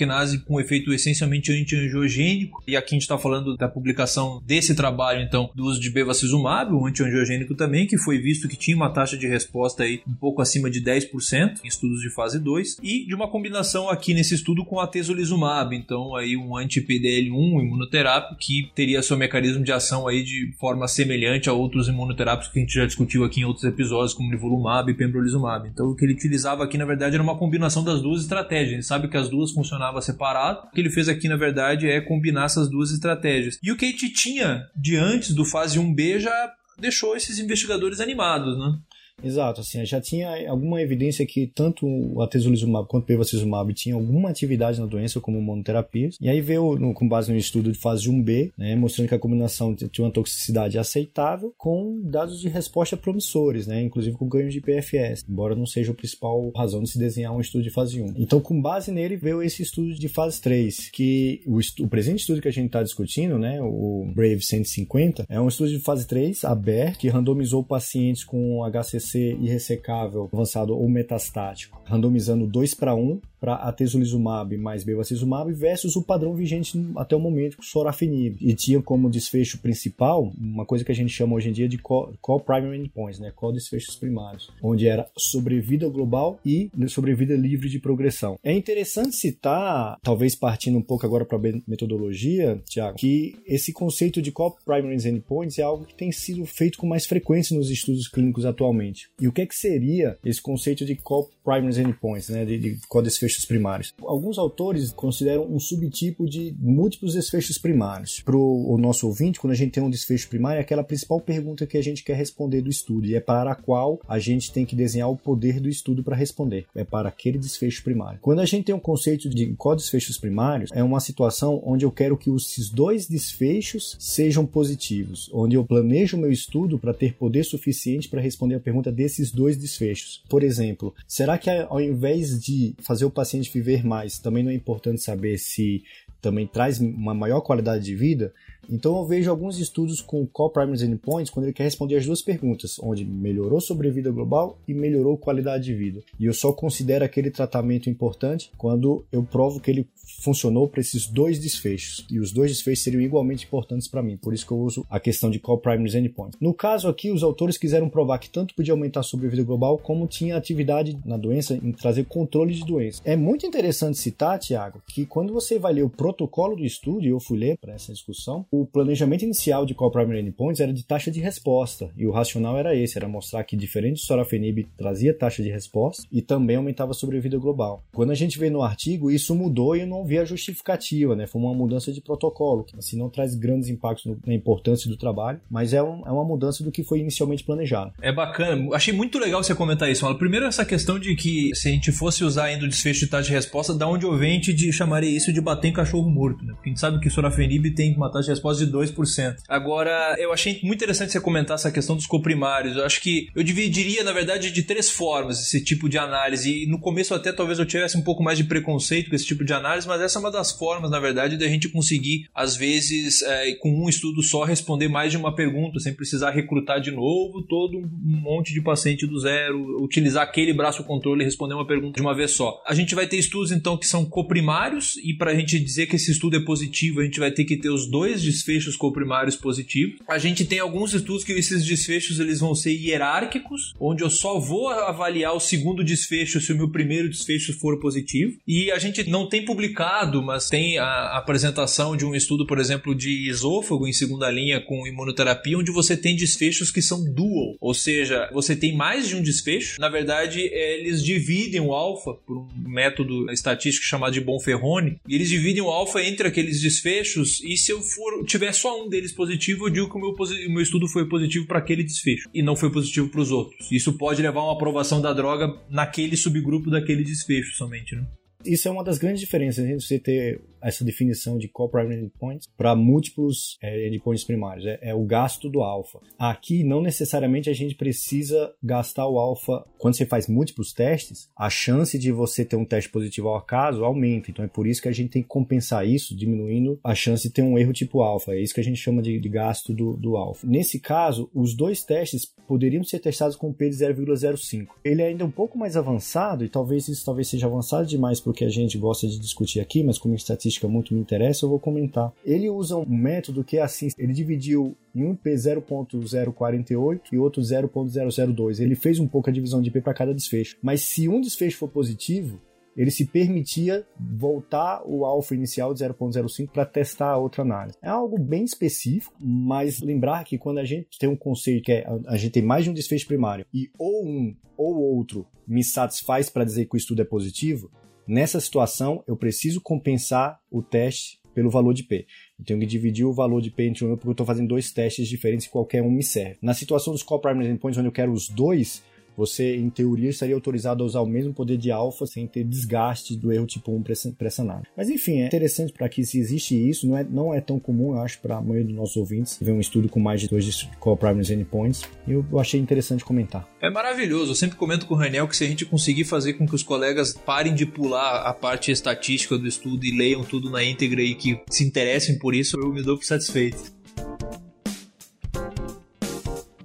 com 0.45 0.59
efeito 0.59 0.93
essencialmente 0.93 1.51
antiangiogênico. 1.51 2.63
E 2.67 2.75
aqui 2.75 2.95
a 2.95 2.95
gente 2.95 3.03
está 3.03 3.17
falando 3.17 3.55
da 3.55 3.67
publicação 3.67 4.41
desse 4.45 4.75
trabalho, 4.75 5.21
então, 5.21 5.49
do 5.55 5.65
uso 5.65 5.79
de 5.79 5.89
bevacizumab, 5.89 6.73
um 6.73 6.85
antiangiogênico 6.85 7.55
também, 7.55 7.85
que 7.85 7.97
foi 7.97 8.17
visto 8.17 8.47
que 8.47 8.57
tinha 8.57 8.75
uma 8.75 8.91
taxa 8.91 9.17
de 9.17 9.27
resposta 9.27 9.83
aí 9.83 10.01
um 10.07 10.13
pouco 10.13 10.41
acima 10.41 10.69
de 10.69 10.81
10% 10.81 11.59
em 11.63 11.67
estudos 11.67 12.01
de 12.01 12.09
fase 12.13 12.39
2 12.39 12.77
e 12.81 13.05
de 13.05 13.15
uma 13.15 13.29
combinação 13.29 13.89
aqui 13.89 14.13
nesse 14.13 14.35
estudo 14.35 14.65
com 14.65 14.79
a 14.79 14.87
tesolizumab, 14.87 15.75
então 15.75 16.15
aí 16.15 16.35
um 16.35 16.55
anti-PDL1 16.55 17.61
imunoterápico 17.61 18.35
que 18.39 18.71
teria 18.75 19.01
seu 19.01 19.17
mecanismo 19.17 19.63
de 19.63 19.71
ação 19.71 20.07
aí 20.07 20.12
de 20.21 20.53
forma 20.59 20.87
semelhante 20.87 21.49
a 21.49 21.53
outros 21.53 21.87
imunoterápicos 21.87 22.51
que 22.51 22.59
a 22.59 22.61
gente 22.61 22.73
já 22.73 22.85
discutiu 22.85 23.23
aqui 23.23 23.41
em 23.41 23.45
outros 23.45 23.63
episódios, 23.63 24.13
como 24.13 24.29
nivolumab 24.29 24.91
e 24.91 24.93
pembrolizumab. 24.93 25.67
Então 25.67 25.87
o 25.87 25.95
que 25.95 26.03
ele 26.03 26.13
utilizava 26.13 26.63
aqui 26.63 26.77
na 26.77 26.85
verdade 26.85 27.15
era 27.15 27.23
uma 27.23 27.37
combinação 27.37 27.83
das 27.83 28.01
duas 28.01 28.21
estratégias. 28.21 28.73
Ele 28.73 28.83
sabe 28.83 29.07
que 29.07 29.17
as 29.17 29.29
duas 29.29 29.51
funcionavam 29.51 30.01
separado. 30.01 30.67
O 30.67 30.71
que 30.71 30.81
ele 30.81 30.89
fez 30.89 31.07
aqui 31.07 31.27
na 31.27 31.37
verdade 31.37 31.87
é 31.87 32.01
combinar 32.01 32.45
essas 32.45 32.69
duas 32.69 32.91
estratégias. 32.91 33.57
E 33.63 33.71
o 33.71 33.77
que 33.77 33.85
a 33.85 33.89
gente 33.89 34.09
tinha 34.09 34.67
de 34.75 34.97
antes 34.97 35.33
do 35.33 35.45
fase 35.45 35.79
1B 35.79 36.19
já 36.19 36.53
deixou 36.77 37.15
esses 37.15 37.39
investigadores 37.39 37.99
animados, 37.99 38.57
né? 38.57 38.77
Exato, 39.21 39.61
assim, 39.61 39.85
já 39.85 40.01
tinha 40.01 40.49
alguma 40.49 40.81
evidência 40.81 41.25
que 41.25 41.47
tanto 41.47 41.85
o 41.85 42.21
atezolizumab 42.21 42.87
quanto 42.87 43.03
o 43.03 43.07
bevacizumab 43.07 43.73
tinham 43.73 43.99
alguma 43.99 44.29
atividade 44.29 44.79
na 44.79 44.85
doença 44.85 45.19
como 45.19 45.41
monoterapias. 45.41 46.17
E 46.19 46.29
aí 46.29 46.41
veio, 46.41 46.77
no, 46.77 46.93
com 46.93 47.07
base 47.07 47.31
no 47.31 47.37
estudo 47.37 47.71
de 47.71 47.79
fase 47.79 48.09
1B, 48.09 48.51
né, 48.57 48.75
mostrando 48.75 49.09
que 49.09 49.15
a 49.15 49.19
combinação 49.19 49.75
tinha 49.75 50.05
uma 50.05 50.11
toxicidade 50.11 50.77
aceitável 50.77 51.53
com 51.57 52.01
dados 52.03 52.39
de 52.39 52.49
resposta 52.49 52.97
promissores, 52.97 53.67
né, 53.67 53.81
inclusive 53.81 54.17
com 54.17 54.27
ganho 54.27 54.49
de 54.49 54.59
PFS, 54.59 55.25
embora 55.29 55.55
não 55.55 55.65
seja 55.65 55.91
a 55.91 55.95
principal 55.95 56.51
razão 56.55 56.81
de 56.81 56.89
se 56.89 56.97
desenhar 56.97 57.33
um 57.33 57.41
estudo 57.41 57.63
de 57.63 57.69
fase 57.69 58.01
1. 58.01 58.15
Então, 58.17 58.39
com 58.39 58.61
base 58.61 58.91
nele, 58.91 59.15
veio 59.15 59.41
esse 59.41 59.61
estudo 59.61 59.93
de 59.93 60.07
fase 60.09 60.41
3, 60.41 60.89
que 60.91 61.41
o, 61.45 61.59
o 61.83 61.87
presente 61.87 62.19
estudo 62.19 62.41
que 62.41 62.47
a 62.47 62.51
gente 62.51 62.67
está 62.67 62.83
discutindo, 62.83 63.37
né, 63.37 63.61
o 63.61 64.11
Brave 64.13 64.41
150, 64.41 65.25
é 65.29 65.39
um 65.39 65.47
estudo 65.47 65.69
de 65.69 65.79
fase 65.79 66.07
3 66.07 66.43
aberto, 66.43 66.99
que 66.99 67.09
randomizou 67.09 67.63
pacientes 67.63 68.23
com 68.23 68.63
HCC 68.63 69.02
ser 69.03 69.37
irressecável, 69.39 70.29
avançado 70.31 70.75
ou 70.75 70.89
metastático, 70.89 71.81
randomizando 71.85 72.47
2 72.47 72.73
para 72.73 72.95
1 72.95 73.21
para 73.43 73.55
atezolizumab 73.55 74.55
mais 74.55 74.85
bevacizumab 74.85 75.51
versus 75.51 75.97
o 75.97 76.01
padrão 76.01 76.33
vigente 76.33 76.81
até 76.95 77.13
o 77.13 77.19
momento 77.19 77.57
com 77.57 77.63
sorafenib. 77.63 78.37
E 78.39 78.53
tinha 78.53 78.81
como 78.81 79.09
desfecho 79.09 79.57
principal 79.57 80.31
uma 80.39 80.65
coisa 80.65 80.85
que 80.85 80.93
a 80.93 80.95
gente 80.95 81.11
chama 81.11 81.35
hoje 81.35 81.49
em 81.49 81.51
dia 81.51 81.67
de 81.67 81.77
call 81.77 82.39
primary 82.45 82.79
endpoints, 82.79 83.19
né? 83.19 83.33
Call 83.35 83.51
desfechos 83.51 83.97
primários, 83.97 84.49
onde 84.61 84.87
era 84.87 85.09
sobrevida 85.17 85.89
global 85.89 86.39
e 86.45 86.71
sobrevida 86.87 87.35
livre 87.35 87.67
de 87.67 87.79
progressão. 87.79 88.39
É 88.41 88.53
interessante 88.53 89.13
citar, 89.13 89.99
talvez 90.01 90.35
partindo 90.35 90.77
um 90.77 90.81
pouco 90.81 91.05
agora 91.05 91.25
para 91.25 91.37
a 91.37 91.53
metodologia, 91.67 92.61
Tiago, 92.69 92.97
que 92.97 93.35
esse 93.45 93.73
conceito 93.73 94.21
de 94.21 94.31
call 94.31 94.55
primary 94.63 94.95
endpoints 95.05 95.59
é 95.59 95.63
algo 95.63 95.83
que 95.83 95.95
tem 95.95 96.13
sido 96.13 96.45
feito 96.45 96.77
com 96.77 96.87
mais 96.87 97.05
frequência 97.05 97.57
nos 97.57 97.69
estudos 97.69 98.07
clínicos 98.07 98.45
atualmente. 98.45 99.09
E 99.19 99.27
o 99.27 99.33
que 99.33 99.41
é 99.41 99.45
que 99.45 99.55
seria 99.55 100.17
esse 100.23 100.41
conceito 100.41 100.85
de 100.85 100.95
call 100.95 101.29
primary 101.43 101.81
endpoints, 101.81 102.29
né? 102.29 102.45
De, 102.45 102.57
de 102.57 102.79
call 102.87 103.01
desfechos 103.33 103.45
primários. 103.45 103.93
Alguns 104.01 104.37
autores 104.37 104.91
consideram 104.91 105.45
um 105.45 105.59
subtipo 105.59 106.27
de 106.27 106.55
múltiplos 106.59 107.13
desfechos 107.13 107.57
primários. 107.57 108.21
Para 108.21 108.37
o 108.37 108.77
nosso 108.77 109.07
ouvinte, 109.07 109.39
quando 109.39 109.53
a 109.53 109.55
gente 109.55 109.71
tem 109.71 109.83
um 109.83 109.89
desfecho 109.89 110.29
primário, 110.29 110.59
é 110.59 110.61
aquela 110.61 110.83
principal 110.83 111.19
pergunta 111.19 111.65
que 111.65 111.77
a 111.77 111.83
gente 111.83 112.03
quer 112.03 112.15
responder 112.15 112.61
do 112.61 112.69
estudo 112.69 113.05
e 113.07 113.15
é 113.15 113.19
para 113.19 113.51
a 113.51 113.55
qual 113.55 113.99
a 114.07 114.19
gente 114.19 114.51
tem 114.51 114.65
que 114.65 114.75
desenhar 114.75 115.09
o 115.09 115.17
poder 115.17 115.59
do 115.59 115.69
estudo 115.69 116.03
para 116.03 116.15
responder. 116.15 116.65
É 116.75 116.83
para 116.83 117.09
aquele 117.09 117.37
desfecho 117.37 117.83
primário. 117.83 118.19
Quando 118.21 118.39
a 118.39 118.45
gente 118.45 118.65
tem 118.65 118.75
um 118.75 118.79
conceito 118.79 119.29
de 119.29 119.53
co-desfechos 119.55 120.17
primários, 120.17 120.69
é 120.73 120.83
uma 120.83 120.99
situação 120.99 121.61
onde 121.65 121.85
eu 121.85 121.91
quero 121.91 122.17
que 122.17 122.29
esses 122.29 122.69
dois 122.69 123.07
desfechos 123.07 123.95
sejam 123.99 124.45
positivos, 124.45 125.29
onde 125.33 125.55
eu 125.55 125.65
planejo 125.65 126.17
o 126.17 126.19
meu 126.19 126.31
estudo 126.31 126.77
para 126.77 126.93
ter 126.93 127.13
poder 127.13 127.43
suficiente 127.43 128.09
para 128.09 128.21
responder 128.21 128.55
a 128.55 128.59
pergunta 128.59 128.91
desses 128.91 129.31
dois 129.31 129.57
desfechos. 129.57 130.23
Por 130.29 130.43
exemplo, 130.43 130.93
será 131.07 131.37
que 131.37 131.49
ao 131.49 131.81
invés 131.81 132.39
de 132.39 132.75
fazer 132.79 133.05
o 133.05 133.11
paciente 133.23 133.51
viver 133.51 133.85
mais, 133.85 134.19
também 134.19 134.43
não 134.43 134.51
é 134.51 134.53
importante 134.53 135.01
saber 135.01 135.37
se 135.37 135.81
também 136.21 136.45
traz 136.45 136.79
uma 136.79 137.13
maior 137.13 137.41
qualidade 137.41 137.85
de 137.85 137.95
vida, 137.95 138.33
então 138.69 138.97
eu 138.97 139.05
vejo 139.05 139.29
alguns 139.29 139.59
estudos 139.59 140.01
com 140.01 140.25
co-primary 140.25 140.85
endpoints 140.85 141.29
quando 141.29 141.45
ele 141.45 141.53
quer 141.53 141.63
responder 141.63 141.97
as 141.97 142.05
duas 142.05 142.21
perguntas, 142.21 142.77
onde 142.81 143.05
melhorou 143.05 143.59
sobrevida 143.59 144.11
global 144.11 144.57
e 144.67 144.73
melhorou 144.73 145.17
qualidade 145.17 145.65
de 145.65 145.73
vida. 145.73 146.01
E 146.19 146.25
eu 146.25 146.33
só 146.33 146.51
considero 146.51 147.05
aquele 147.05 147.31
tratamento 147.31 147.89
importante 147.89 148.51
quando 148.57 149.05
eu 149.11 149.23
provo 149.23 149.59
que 149.59 149.71
ele 149.71 149.87
funcionou 150.21 150.67
para 150.67 150.81
esses 150.81 151.07
dois 151.07 151.39
desfechos. 151.39 152.05
E 152.09 152.19
os 152.19 152.31
dois 152.31 152.51
desfechos 152.51 152.83
seriam 152.83 153.01
igualmente 153.01 153.45
importantes 153.45 153.87
para 153.87 154.03
mim, 154.03 154.17
por 154.17 154.33
isso 154.33 154.45
que 154.45 154.51
eu 154.51 154.59
uso 154.59 154.85
a 154.89 154.99
questão 154.99 155.29
de 155.29 155.39
co-primary 155.39 155.97
endpoints. 155.97 156.37
No 156.39 156.53
caso 156.53 156.87
aqui, 156.87 157.11
os 157.11 157.23
autores 157.23 157.57
quiseram 157.57 157.89
provar 157.89 158.19
que 158.19 158.29
tanto 158.29 158.55
podia 158.55 158.73
aumentar 158.73 159.01
a 159.01 159.03
sobrevida 159.03 159.43
global 159.43 159.77
como 159.77 160.07
tinha 160.07 160.37
atividade 160.37 160.97
na 161.05 161.17
doença 161.17 161.55
em 161.55 161.71
trazer 161.71 162.05
controle 162.05 162.53
de 162.53 162.65
doença. 162.65 163.01
É 163.05 163.15
muito 163.15 163.45
interessante 163.45 163.97
citar, 163.97 164.39
Tiago, 164.39 164.81
que 164.87 165.05
quando 165.05 165.33
você 165.33 165.59
vai 165.59 165.73
ler 165.73 165.83
o 165.83 165.89
protocolo 165.89 166.55
do 166.55 166.65
estudo, 166.65 167.05
e 167.05 167.09
eu 167.09 167.19
fui 167.19 167.37
ler 167.37 167.57
para 167.57 167.73
essa 167.73 167.93
discussão, 167.93 168.45
o 168.53 168.67
planejamento 168.67 169.25
inicial 169.25 169.65
de 169.65 169.73
co-primary 169.73 170.19
endpoints 170.19 170.61
era 170.61 170.71
de 170.71 170.83
taxa 170.85 171.09
de 171.09 171.19
resposta, 171.19 171.89
e 171.97 172.05
o 172.05 172.11
racional 172.11 172.55
era 172.55 172.75
esse, 172.75 172.95
era 172.95 173.07
mostrar 173.07 173.43
que 173.43 173.57
diferente 173.57 173.95
do 173.95 174.05
sorafenib 174.05 174.67
trazia 174.77 175.11
taxa 175.11 175.41
de 175.41 175.49
resposta 175.49 176.03
e 176.11 176.21
também 176.21 176.55
aumentava 176.55 176.91
a 176.91 176.93
sobrevida 176.93 177.35
global. 177.39 177.83
Quando 177.91 178.11
a 178.11 178.15
gente 178.15 178.37
vê 178.37 178.51
no 178.51 178.61
artigo, 178.61 179.09
isso 179.09 179.33
mudou 179.33 179.75
e 179.75 179.79
eu 179.81 179.87
não 179.87 180.05
vi 180.05 180.19
a 180.19 180.25
justificativa, 180.25 181.15
né? 181.15 181.25
Foi 181.25 181.41
uma 181.41 181.51
mudança 181.51 181.91
de 181.91 181.99
protocolo, 181.99 182.63
que 182.63 182.77
assim 182.77 182.95
não 182.95 183.09
traz 183.09 183.33
grandes 183.33 183.69
impactos 183.69 184.05
no, 184.05 184.19
na 184.23 184.35
importância 184.35 184.87
do 184.87 184.97
trabalho, 184.97 185.41
mas 185.49 185.73
é, 185.73 185.81
um, 185.81 186.05
é 186.05 186.11
uma 186.11 186.23
mudança 186.23 186.63
do 186.63 186.71
que 186.71 186.83
foi 186.83 186.99
inicialmente 186.99 187.43
planejado. 187.43 187.91
É 188.03 188.11
bacana, 188.11 188.75
achei 188.75 188.93
muito 188.93 189.17
legal 189.17 189.43
você 189.43 189.55
comentar 189.55 189.89
isso. 189.89 190.05
Primeiro 190.13 190.45
essa 190.45 190.63
questão 190.63 190.99
de 190.99 191.15
que 191.15 191.49
se 191.55 191.69
a 191.69 191.71
gente 191.71 191.91
fosse 191.91 192.23
usar 192.23 192.45
ainda 192.45 192.65
o 192.65 192.69
desfecho 192.69 192.99
de 192.99 193.07
taxa 193.07 193.29
de 193.29 193.33
resposta, 193.33 193.73
da 193.73 193.87
onde 193.87 194.05
eu 194.05 194.15
venho, 194.15 194.43
chamaria 194.71 195.09
isso 195.09 195.33
de 195.33 195.41
bater 195.41 195.69
em 195.69 195.73
cachorro 195.73 196.07
morto, 196.07 196.45
né? 196.45 196.53
Porque 196.53 196.69
a 196.69 196.71
gente 196.71 196.79
sabe 196.79 196.99
que 196.99 197.07
o 197.07 197.11
sorafenib 197.11 197.71
tem 197.71 197.95
uma 197.95 198.11
taxa 198.11 198.25
de 198.25 198.29
resposta 198.29 198.42
de 198.51 198.67
2%. 198.67 199.37
Agora, 199.47 200.15
eu 200.17 200.33
achei 200.33 200.59
muito 200.63 200.75
interessante 200.75 201.11
você 201.11 201.21
comentar 201.21 201.55
essa 201.55 201.71
questão 201.71 201.95
dos 201.95 202.05
coprimários. 202.05 202.75
Eu 202.75 202.85
acho 202.85 203.01
que 203.01 203.29
eu 203.35 203.43
dividiria, 203.43 204.03
na 204.03 204.11
verdade, 204.11 204.51
de 204.51 204.63
três 204.63 204.89
formas 204.89 205.39
esse 205.41 205.63
tipo 205.63 205.87
de 205.89 205.97
análise. 205.97 206.63
E 206.63 206.67
no 206.67 206.79
começo 206.79 207.13
até 207.13 207.31
talvez 207.31 207.59
eu 207.59 207.65
tivesse 207.65 207.97
um 207.97 208.01
pouco 208.01 208.23
mais 208.23 208.37
de 208.37 208.43
preconceito 208.43 209.09
com 209.09 209.15
esse 209.15 209.25
tipo 209.25 209.43
de 209.43 209.53
análise, 209.53 209.87
mas 209.87 210.01
essa 210.01 210.19
é 210.19 210.21
uma 210.21 210.31
das 210.31 210.51
formas, 210.51 210.89
na 210.89 210.99
verdade, 210.99 211.37
da 211.37 211.47
gente 211.47 211.69
conseguir, 211.69 212.27
às 212.33 212.55
vezes, 212.55 213.21
é, 213.21 213.53
com 213.55 213.69
um 213.69 213.89
estudo 213.89 214.21
só, 214.21 214.43
responder 214.43 214.87
mais 214.87 215.11
de 215.11 215.17
uma 215.17 215.35
pergunta, 215.35 215.79
sem 215.79 215.93
precisar 215.93 216.31
recrutar 216.31 216.79
de 216.79 216.91
novo 216.91 217.41
todo 217.43 217.77
um 217.77 218.21
monte 218.21 218.53
de 218.53 218.61
paciente 218.61 219.05
do 219.05 219.19
zero, 219.19 219.83
utilizar 219.83 220.23
aquele 220.23 220.53
braço 220.53 220.83
controle 220.83 221.21
e 221.21 221.25
responder 221.25 221.53
uma 221.53 221.67
pergunta 221.67 221.95
de 221.95 222.01
uma 222.01 222.15
vez 222.15 222.31
só. 222.31 222.61
A 222.65 222.73
gente 222.73 222.95
vai 222.95 223.07
ter 223.07 223.17
estudos, 223.17 223.51
então, 223.51 223.77
que 223.77 223.87
são 223.87 224.05
coprimários, 224.05 224.97
e 225.03 225.13
para 225.13 225.31
a 225.31 225.35
gente 225.35 225.59
dizer 225.59 225.87
que 225.87 225.95
esse 225.95 226.11
estudo 226.11 226.37
é 226.37 226.39
positivo, 226.39 226.99
a 226.99 227.03
gente 227.03 227.19
vai 227.19 227.31
ter 227.31 227.45
que 227.45 227.57
ter 227.57 227.69
os 227.69 227.89
dois 227.89 228.21
desfechos 228.33 228.75
coprimários 228.75 229.35
positivos. 229.35 229.99
A 230.07 230.17
gente 230.17 230.45
tem 230.45 230.59
alguns 230.59 230.93
estudos 230.93 231.23
que 231.23 231.31
esses 231.31 231.65
desfechos 231.65 232.19
eles 232.19 232.39
vão 232.39 232.55
ser 232.55 232.73
hierárquicos, 232.73 233.73
onde 233.79 234.03
eu 234.03 234.09
só 234.09 234.39
vou 234.39 234.69
avaliar 234.69 235.33
o 235.33 235.39
segundo 235.39 235.83
desfecho 235.83 236.41
se 236.41 236.51
o 236.51 236.57
meu 236.57 236.69
primeiro 236.69 237.09
desfecho 237.09 237.57
for 237.59 237.79
positivo. 237.79 238.37
E 238.47 238.71
a 238.71 238.79
gente 238.79 239.09
não 239.09 239.27
tem 239.27 239.45
publicado, 239.45 240.21
mas 240.21 240.49
tem 240.49 240.77
a 240.77 241.17
apresentação 241.17 241.95
de 241.95 242.05
um 242.05 242.15
estudo, 242.15 242.45
por 242.45 242.59
exemplo, 242.59 242.95
de 242.95 243.29
esôfago 243.29 243.87
em 243.87 243.93
segunda 243.93 244.29
linha 244.29 244.59
com 244.59 244.87
imunoterapia, 244.87 245.57
onde 245.57 245.71
você 245.71 245.95
tem 245.95 246.15
desfechos 246.15 246.71
que 246.71 246.81
são 246.81 247.03
dual, 247.13 247.55
ou 247.59 247.73
seja, 247.73 248.29
você 248.33 248.55
tem 248.55 248.75
mais 248.75 249.07
de 249.07 249.15
um 249.15 249.21
desfecho. 249.21 249.79
Na 249.79 249.89
verdade, 249.89 250.39
eles 250.41 251.03
dividem 251.03 251.61
o 251.61 251.73
alfa 251.73 252.13
por 252.13 252.37
um 252.37 252.47
método 252.65 253.31
estatístico 253.31 253.85
chamado 253.85 254.13
de 254.13 254.21
Bonferroni, 254.21 254.97
e 255.07 255.15
eles 255.15 255.29
dividem 255.29 255.61
o 255.61 255.69
alfa 255.69 256.01
entre 256.03 256.27
aqueles 256.27 256.61
desfechos, 256.61 257.41
e 257.43 257.57
se 257.57 257.71
eu 257.71 257.81
for 257.81 258.22
tiver 258.23 258.51
só 258.53 258.83
um 258.83 258.89
deles 258.89 259.11
positivo, 259.11 259.67
eu 259.67 259.69
digo 259.69 259.89
que 259.89 259.97
o 259.97 259.99
meu, 259.99 260.09
o 260.11 260.51
meu 260.51 260.61
estudo 260.61 260.87
foi 260.87 261.07
positivo 261.07 261.47
para 261.47 261.59
aquele 261.59 261.83
desfecho 261.83 262.29
e 262.33 262.41
não 262.41 262.55
foi 262.55 262.71
positivo 262.71 263.09
para 263.09 263.21
os 263.21 263.31
outros. 263.31 263.71
Isso 263.71 263.97
pode 263.97 264.21
levar 264.21 264.41
a 264.41 264.45
uma 264.45 264.53
aprovação 264.53 265.01
da 265.01 265.13
droga 265.13 265.47
naquele 265.69 266.17
subgrupo 266.17 266.69
daquele 266.69 267.03
desfecho 267.03 267.55
somente, 267.55 267.95
né? 267.95 268.05
Isso 268.45 268.67
é 268.67 268.71
uma 268.71 268.83
das 268.83 268.97
grandes 268.97 269.21
diferenças 269.21 269.63
entre 269.63 269.79
você 269.79 269.97
ter 269.97 270.41
essa 270.63 270.83
definição 270.83 271.37
de 271.37 271.47
co-primary 271.47 272.01
endpoints 272.01 272.47
para 272.57 272.75
múltiplos 272.75 273.57
é, 273.61 273.87
endpoints 273.87 274.23
primários. 274.23 274.65
É, 274.65 274.79
é, 274.81 274.95
o 274.95 275.03
gasto 275.03 275.49
do 275.49 275.61
alfa. 275.61 275.99
Aqui, 276.17 276.63
não 276.63 276.81
necessariamente 276.81 277.49
a 277.49 277.53
gente 277.53 277.75
precisa 277.75 278.53
gastar 278.61 279.07
o 279.07 279.19
alfa. 279.19 279.65
Quando 279.77 279.95
você 279.95 280.05
faz 280.05 280.27
múltiplos 280.27 280.73
testes, 280.73 281.29
a 281.37 281.49
chance 281.49 281.97
de 281.97 282.11
você 282.11 282.45
ter 282.45 282.55
um 282.55 282.65
teste 282.65 282.89
positivo 282.89 283.29
ao 283.29 283.35
acaso 283.35 283.83
aumenta. 283.83 284.31
Então 284.31 284.45
é 284.45 284.47
por 284.47 284.65
isso 284.65 284.81
que 284.81 284.87
a 284.87 284.93
gente 284.93 285.09
tem 285.09 285.21
que 285.21 285.27
compensar 285.27 285.87
isso, 285.87 286.15
diminuindo 286.15 286.79
a 286.83 286.95
chance 286.95 287.27
de 287.27 287.33
ter 287.33 287.41
um 287.41 287.57
erro 287.57 287.73
tipo 287.73 288.01
alfa. 288.01 288.33
É 288.33 288.41
isso 288.41 288.53
que 288.53 288.61
a 288.61 288.63
gente 288.63 288.77
chama 288.77 289.01
de, 289.01 289.19
de 289.19 289.29
gasto 289.29 289.73
do, 289.73 289.97
do 289.97 290.15
alfa. 290.15 290.47
Nesse 290.47 290.79
caso, 290.79 291.29
os 291.33 291.55
dois 291.55 291.83
testes 291.83 292.25
poderiam 292.47 292.83
ser 292.83 292.99
testados 292.99 293.35
com 293.35 293.53
P 293.53 293.69
de 293.69 293.75
0,05. 293.75 294.67
Ele 294.83 295.01
é 295.01 295.07
ainda 295.07 295.25
um 295.25 295.31
pouco 295.31 295.57
mais 295.57 295.75
avançado, 295.75 296.43
e 296.43 296.49
talvez 296.49 296.87
isso 296.87 297.05
talvez 297.05 297.27
seja 297.27 297.47
avançado 297.47 297.87
demais 297.87 298.19
para 298.19 298.31
o 298.31 298.33
que 298.33 298.45
a 298.45 298.49
gente 298.49 298.77
gosta 298.77 299.07
de 299.07 299.19
discutir 299.19 299.59
aqui, 299.59 299.83
mas 299.83 299.97
como 299.97 300.15
estatística 300.15 300.52
muito 300.67 300.93
me 300.93 300.99
interessa, 300.99 301.45
eu 301.45 301.49
vou 301.49 301.59
comentar. 301.59 302.11
Ele 302.25 302.49
usa 302.49 302.77
um 302.77 302.85
método 302.85 303.43
que 303.43 303.57
é 303.57 303.61
assim, 303.61 303.89
ele 303.97 304.13
dividiu 304.13 304.75
em 304.95 305.03
um 305.03 305.15
P 305.15 305.33
0.048 305.33 307.01
e 307.11 307.17
outro 307.17 307.41
0.002. 307.41 308.59
Ele 308.59 308.75
fez 308.75 308.99
um 308.99 309.07
pouco 309.07 309.29
a 309.29 309.33
divisão 309.33 309.61
de 309.61 309.71
P 309.71 309.81
para 309.81 309.93
cada 309.93 310.13
desfecho. 310.13 310.57
Mas 310.61 310.81
se 310.81 311.07
um 311.07 311.19
desfecho 311.19 311.57
for 311.57 311.69
positivo, 311.69 312.39
ele 312.75 312.91
se 312.91 313.05
permitia 313.05 313.85
voltar 313.99 314.81
o 314.85 315.05
alfa 315.05 315.35
inicial 315.35 315.73
de 315.73 315.83
0.05 315.83 316.49
para 316.49 316.65
testar 316.65 317.09
a 317.09 317.17
outra 317.17 317.43
análise. 317.43 317.77
É 317.81 317.89
algo 317.89 318.17
bem 318.17 318.43
específico, 318.43 319.13
mas 319.19 319.79
lembrar 319.79 320.23
que 320.23 320.37
quando 320.37 320.57
a 320.57 320.65
gente 320.65 320.97
tem 320.97 321.09
um 321.09 321.15
conceito 321.15 321.63
que 321.63 321.71
é 321.71 321.87
a 322.07 322.17
gente 322.17 322.31
tem 322.31 322.43
mais 322.43 322.63
de 322.63 322.71
um 322.71 322.73
desfecho 322.73 323.07
primário 323.07 323.45
e 323.53 323.69
ou 323.77 324.05
um 324.05 324.35
ou 324.57 324.75
outro 324.75 325.25
me 325.47 325.63
satisfaz 325.63 326.29
para 326.29 326.43
dizer 326.43 326.65
que 326.65 326.75
o 326.75 326.77
estudo 326.77 327.01
é 327.01 327.05
positivo, 327.05 327.69
nessa 328.07 328.39
situação 328.39 329.03
eu 329.07 329.15
preciso 329.15 329.61
compensar 329.61 330.39
o 330.51 330.61
teste 330.61 331.19
pelo 331.33 331.49
valor 331.49 331.73
de 331.73 331.83
P. 331.83 332.05
Eu 332.39 332.45
tenho 332.45 332.59
que 332.59 332.65
dividir 332.65 333.05
o 333.05 333.13
valor 333.13 333.41
de 333.41 333.49
P 333.49 333.65
entre 333.65 333.85
um 333.85 333.95
porque 333.95 334.07
eu 334.07 334.11
estou 334.11 334.25
fazendo 334.25 334.47
dois 334.47 334.71
testes 334.71 335.07
diferentes 335.07 335.47
e 335.47 335.49
qualquer 335.49 335.81
um 335.81 335.89
me 335.89 336.03
serve. 336.03 336.37
Na 336.41 336.53
situação 336.53 336.93
dos 336.93 337.03
co-primary 337.03 337.49
endpoints, 337.49 337.77
onde 337.77 337.87
eu 337.87 337.91
quero 337.91 338.11
os 338.11 338.29
dois, 338.29 338.83
você, 339.15 339.55
em 339.55 339.69
teoria, 339.69 340.09
estaria 340.09 340.35
autorizado 340.35 340.83
a 340.83 340.85
usar 340.85 341.01
o 341.01 341.05
mesmo 341.05 341.33
poder 341.33 341.57
de 341.57 341.71
alfa 341.71 342.05
sem 342.05 342.27
ter 342.27 342.43
desgaste 342.43 343.15
do 343.15 343.31
erro 343.31 343.45
tipo 343.45 343.71
1 343.71 343.83
para 344.17 344.27
essa 344.27 344.41
análise. 344.41 344.67
Mas 344.75 344.89
enfim, 344.89 345.21
é 345.21 345.27
interessante 345.27 345.73
para 345.73 345.89
que 345.89 346.03
se 346.05 346.19
existe 346.19 346.55
isso, 346.55 346.87
não 346.87 346.97
é, 346.97 347.03
não 347.03 347.33
é 347.33 347.41
tão 347.41 347.59
comum, 347.59 347.93
eu 347.93 347.99
acho, 347.99 348.19
para 348.19 348.37
a 348.37 348.41
maioria 348.41 348.65
dos 348.65 348.75
nossos 348.75 348.97
ouvintes, 348.97 349.37
ver 349.41 349.51
um 349.51 349.59
estudo 349.59 349.89
com 349.89 349.99
mais 349.99 350.21
de 350.21 350.27
dois 350.27 350.67
co-primary 350.79 351.33
endpoints, 351.33 351.83
e 352.07 352.11
eu 352.11 352.25
achei 352.39 352.59
interessante 352.59 353.03
comentar. 353.03 353.47
É 353.61 353.69
maravilhoso, 353.69 354.31
eu 354.31 354.35
sempre 354.35 354.57
comento 354.57 354.85
com 354.85 354.93
o 354.93 354.97
Raniel 354.97 355.27
que 355.27 355.35
se 355.35 355.43
a 355.43 355.47
gente 355.47 355.65
conseguir 355.65 356.03
fazer 356.03 356.33
com 356.33 356.47
que 356.47 356.55
os 356.55 356.63
colegas 356.63 357.13
parem 357.13 357.53
de 357.53 357.65
pular 357.65 358.21
a 358.21 358.33
parte 358.33 358.71
estatística 358.71 359.37
do 359.37 359.47
estudo 359.47 359.85
e 359.85 359.95
leiam 359.95 360.23
tudo 360.23 360.49
na 360.49 360.63
íntegra 360.63 361.01
e 361.01 361.15
que 361.15 361.39
se 361.49 361.63
interessem 361.63 362.17
por 362.17 362.33
isso, 362.35 362.57
eu 362.59 362.71
me 362.71 362.81
dou 362.81 362.97
por 362.97 363.05
satisfeito. 363.05 363.73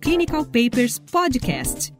Clinical 0.00 0.46
Papers 0.46 0.98
Podcast. 0.98 1.97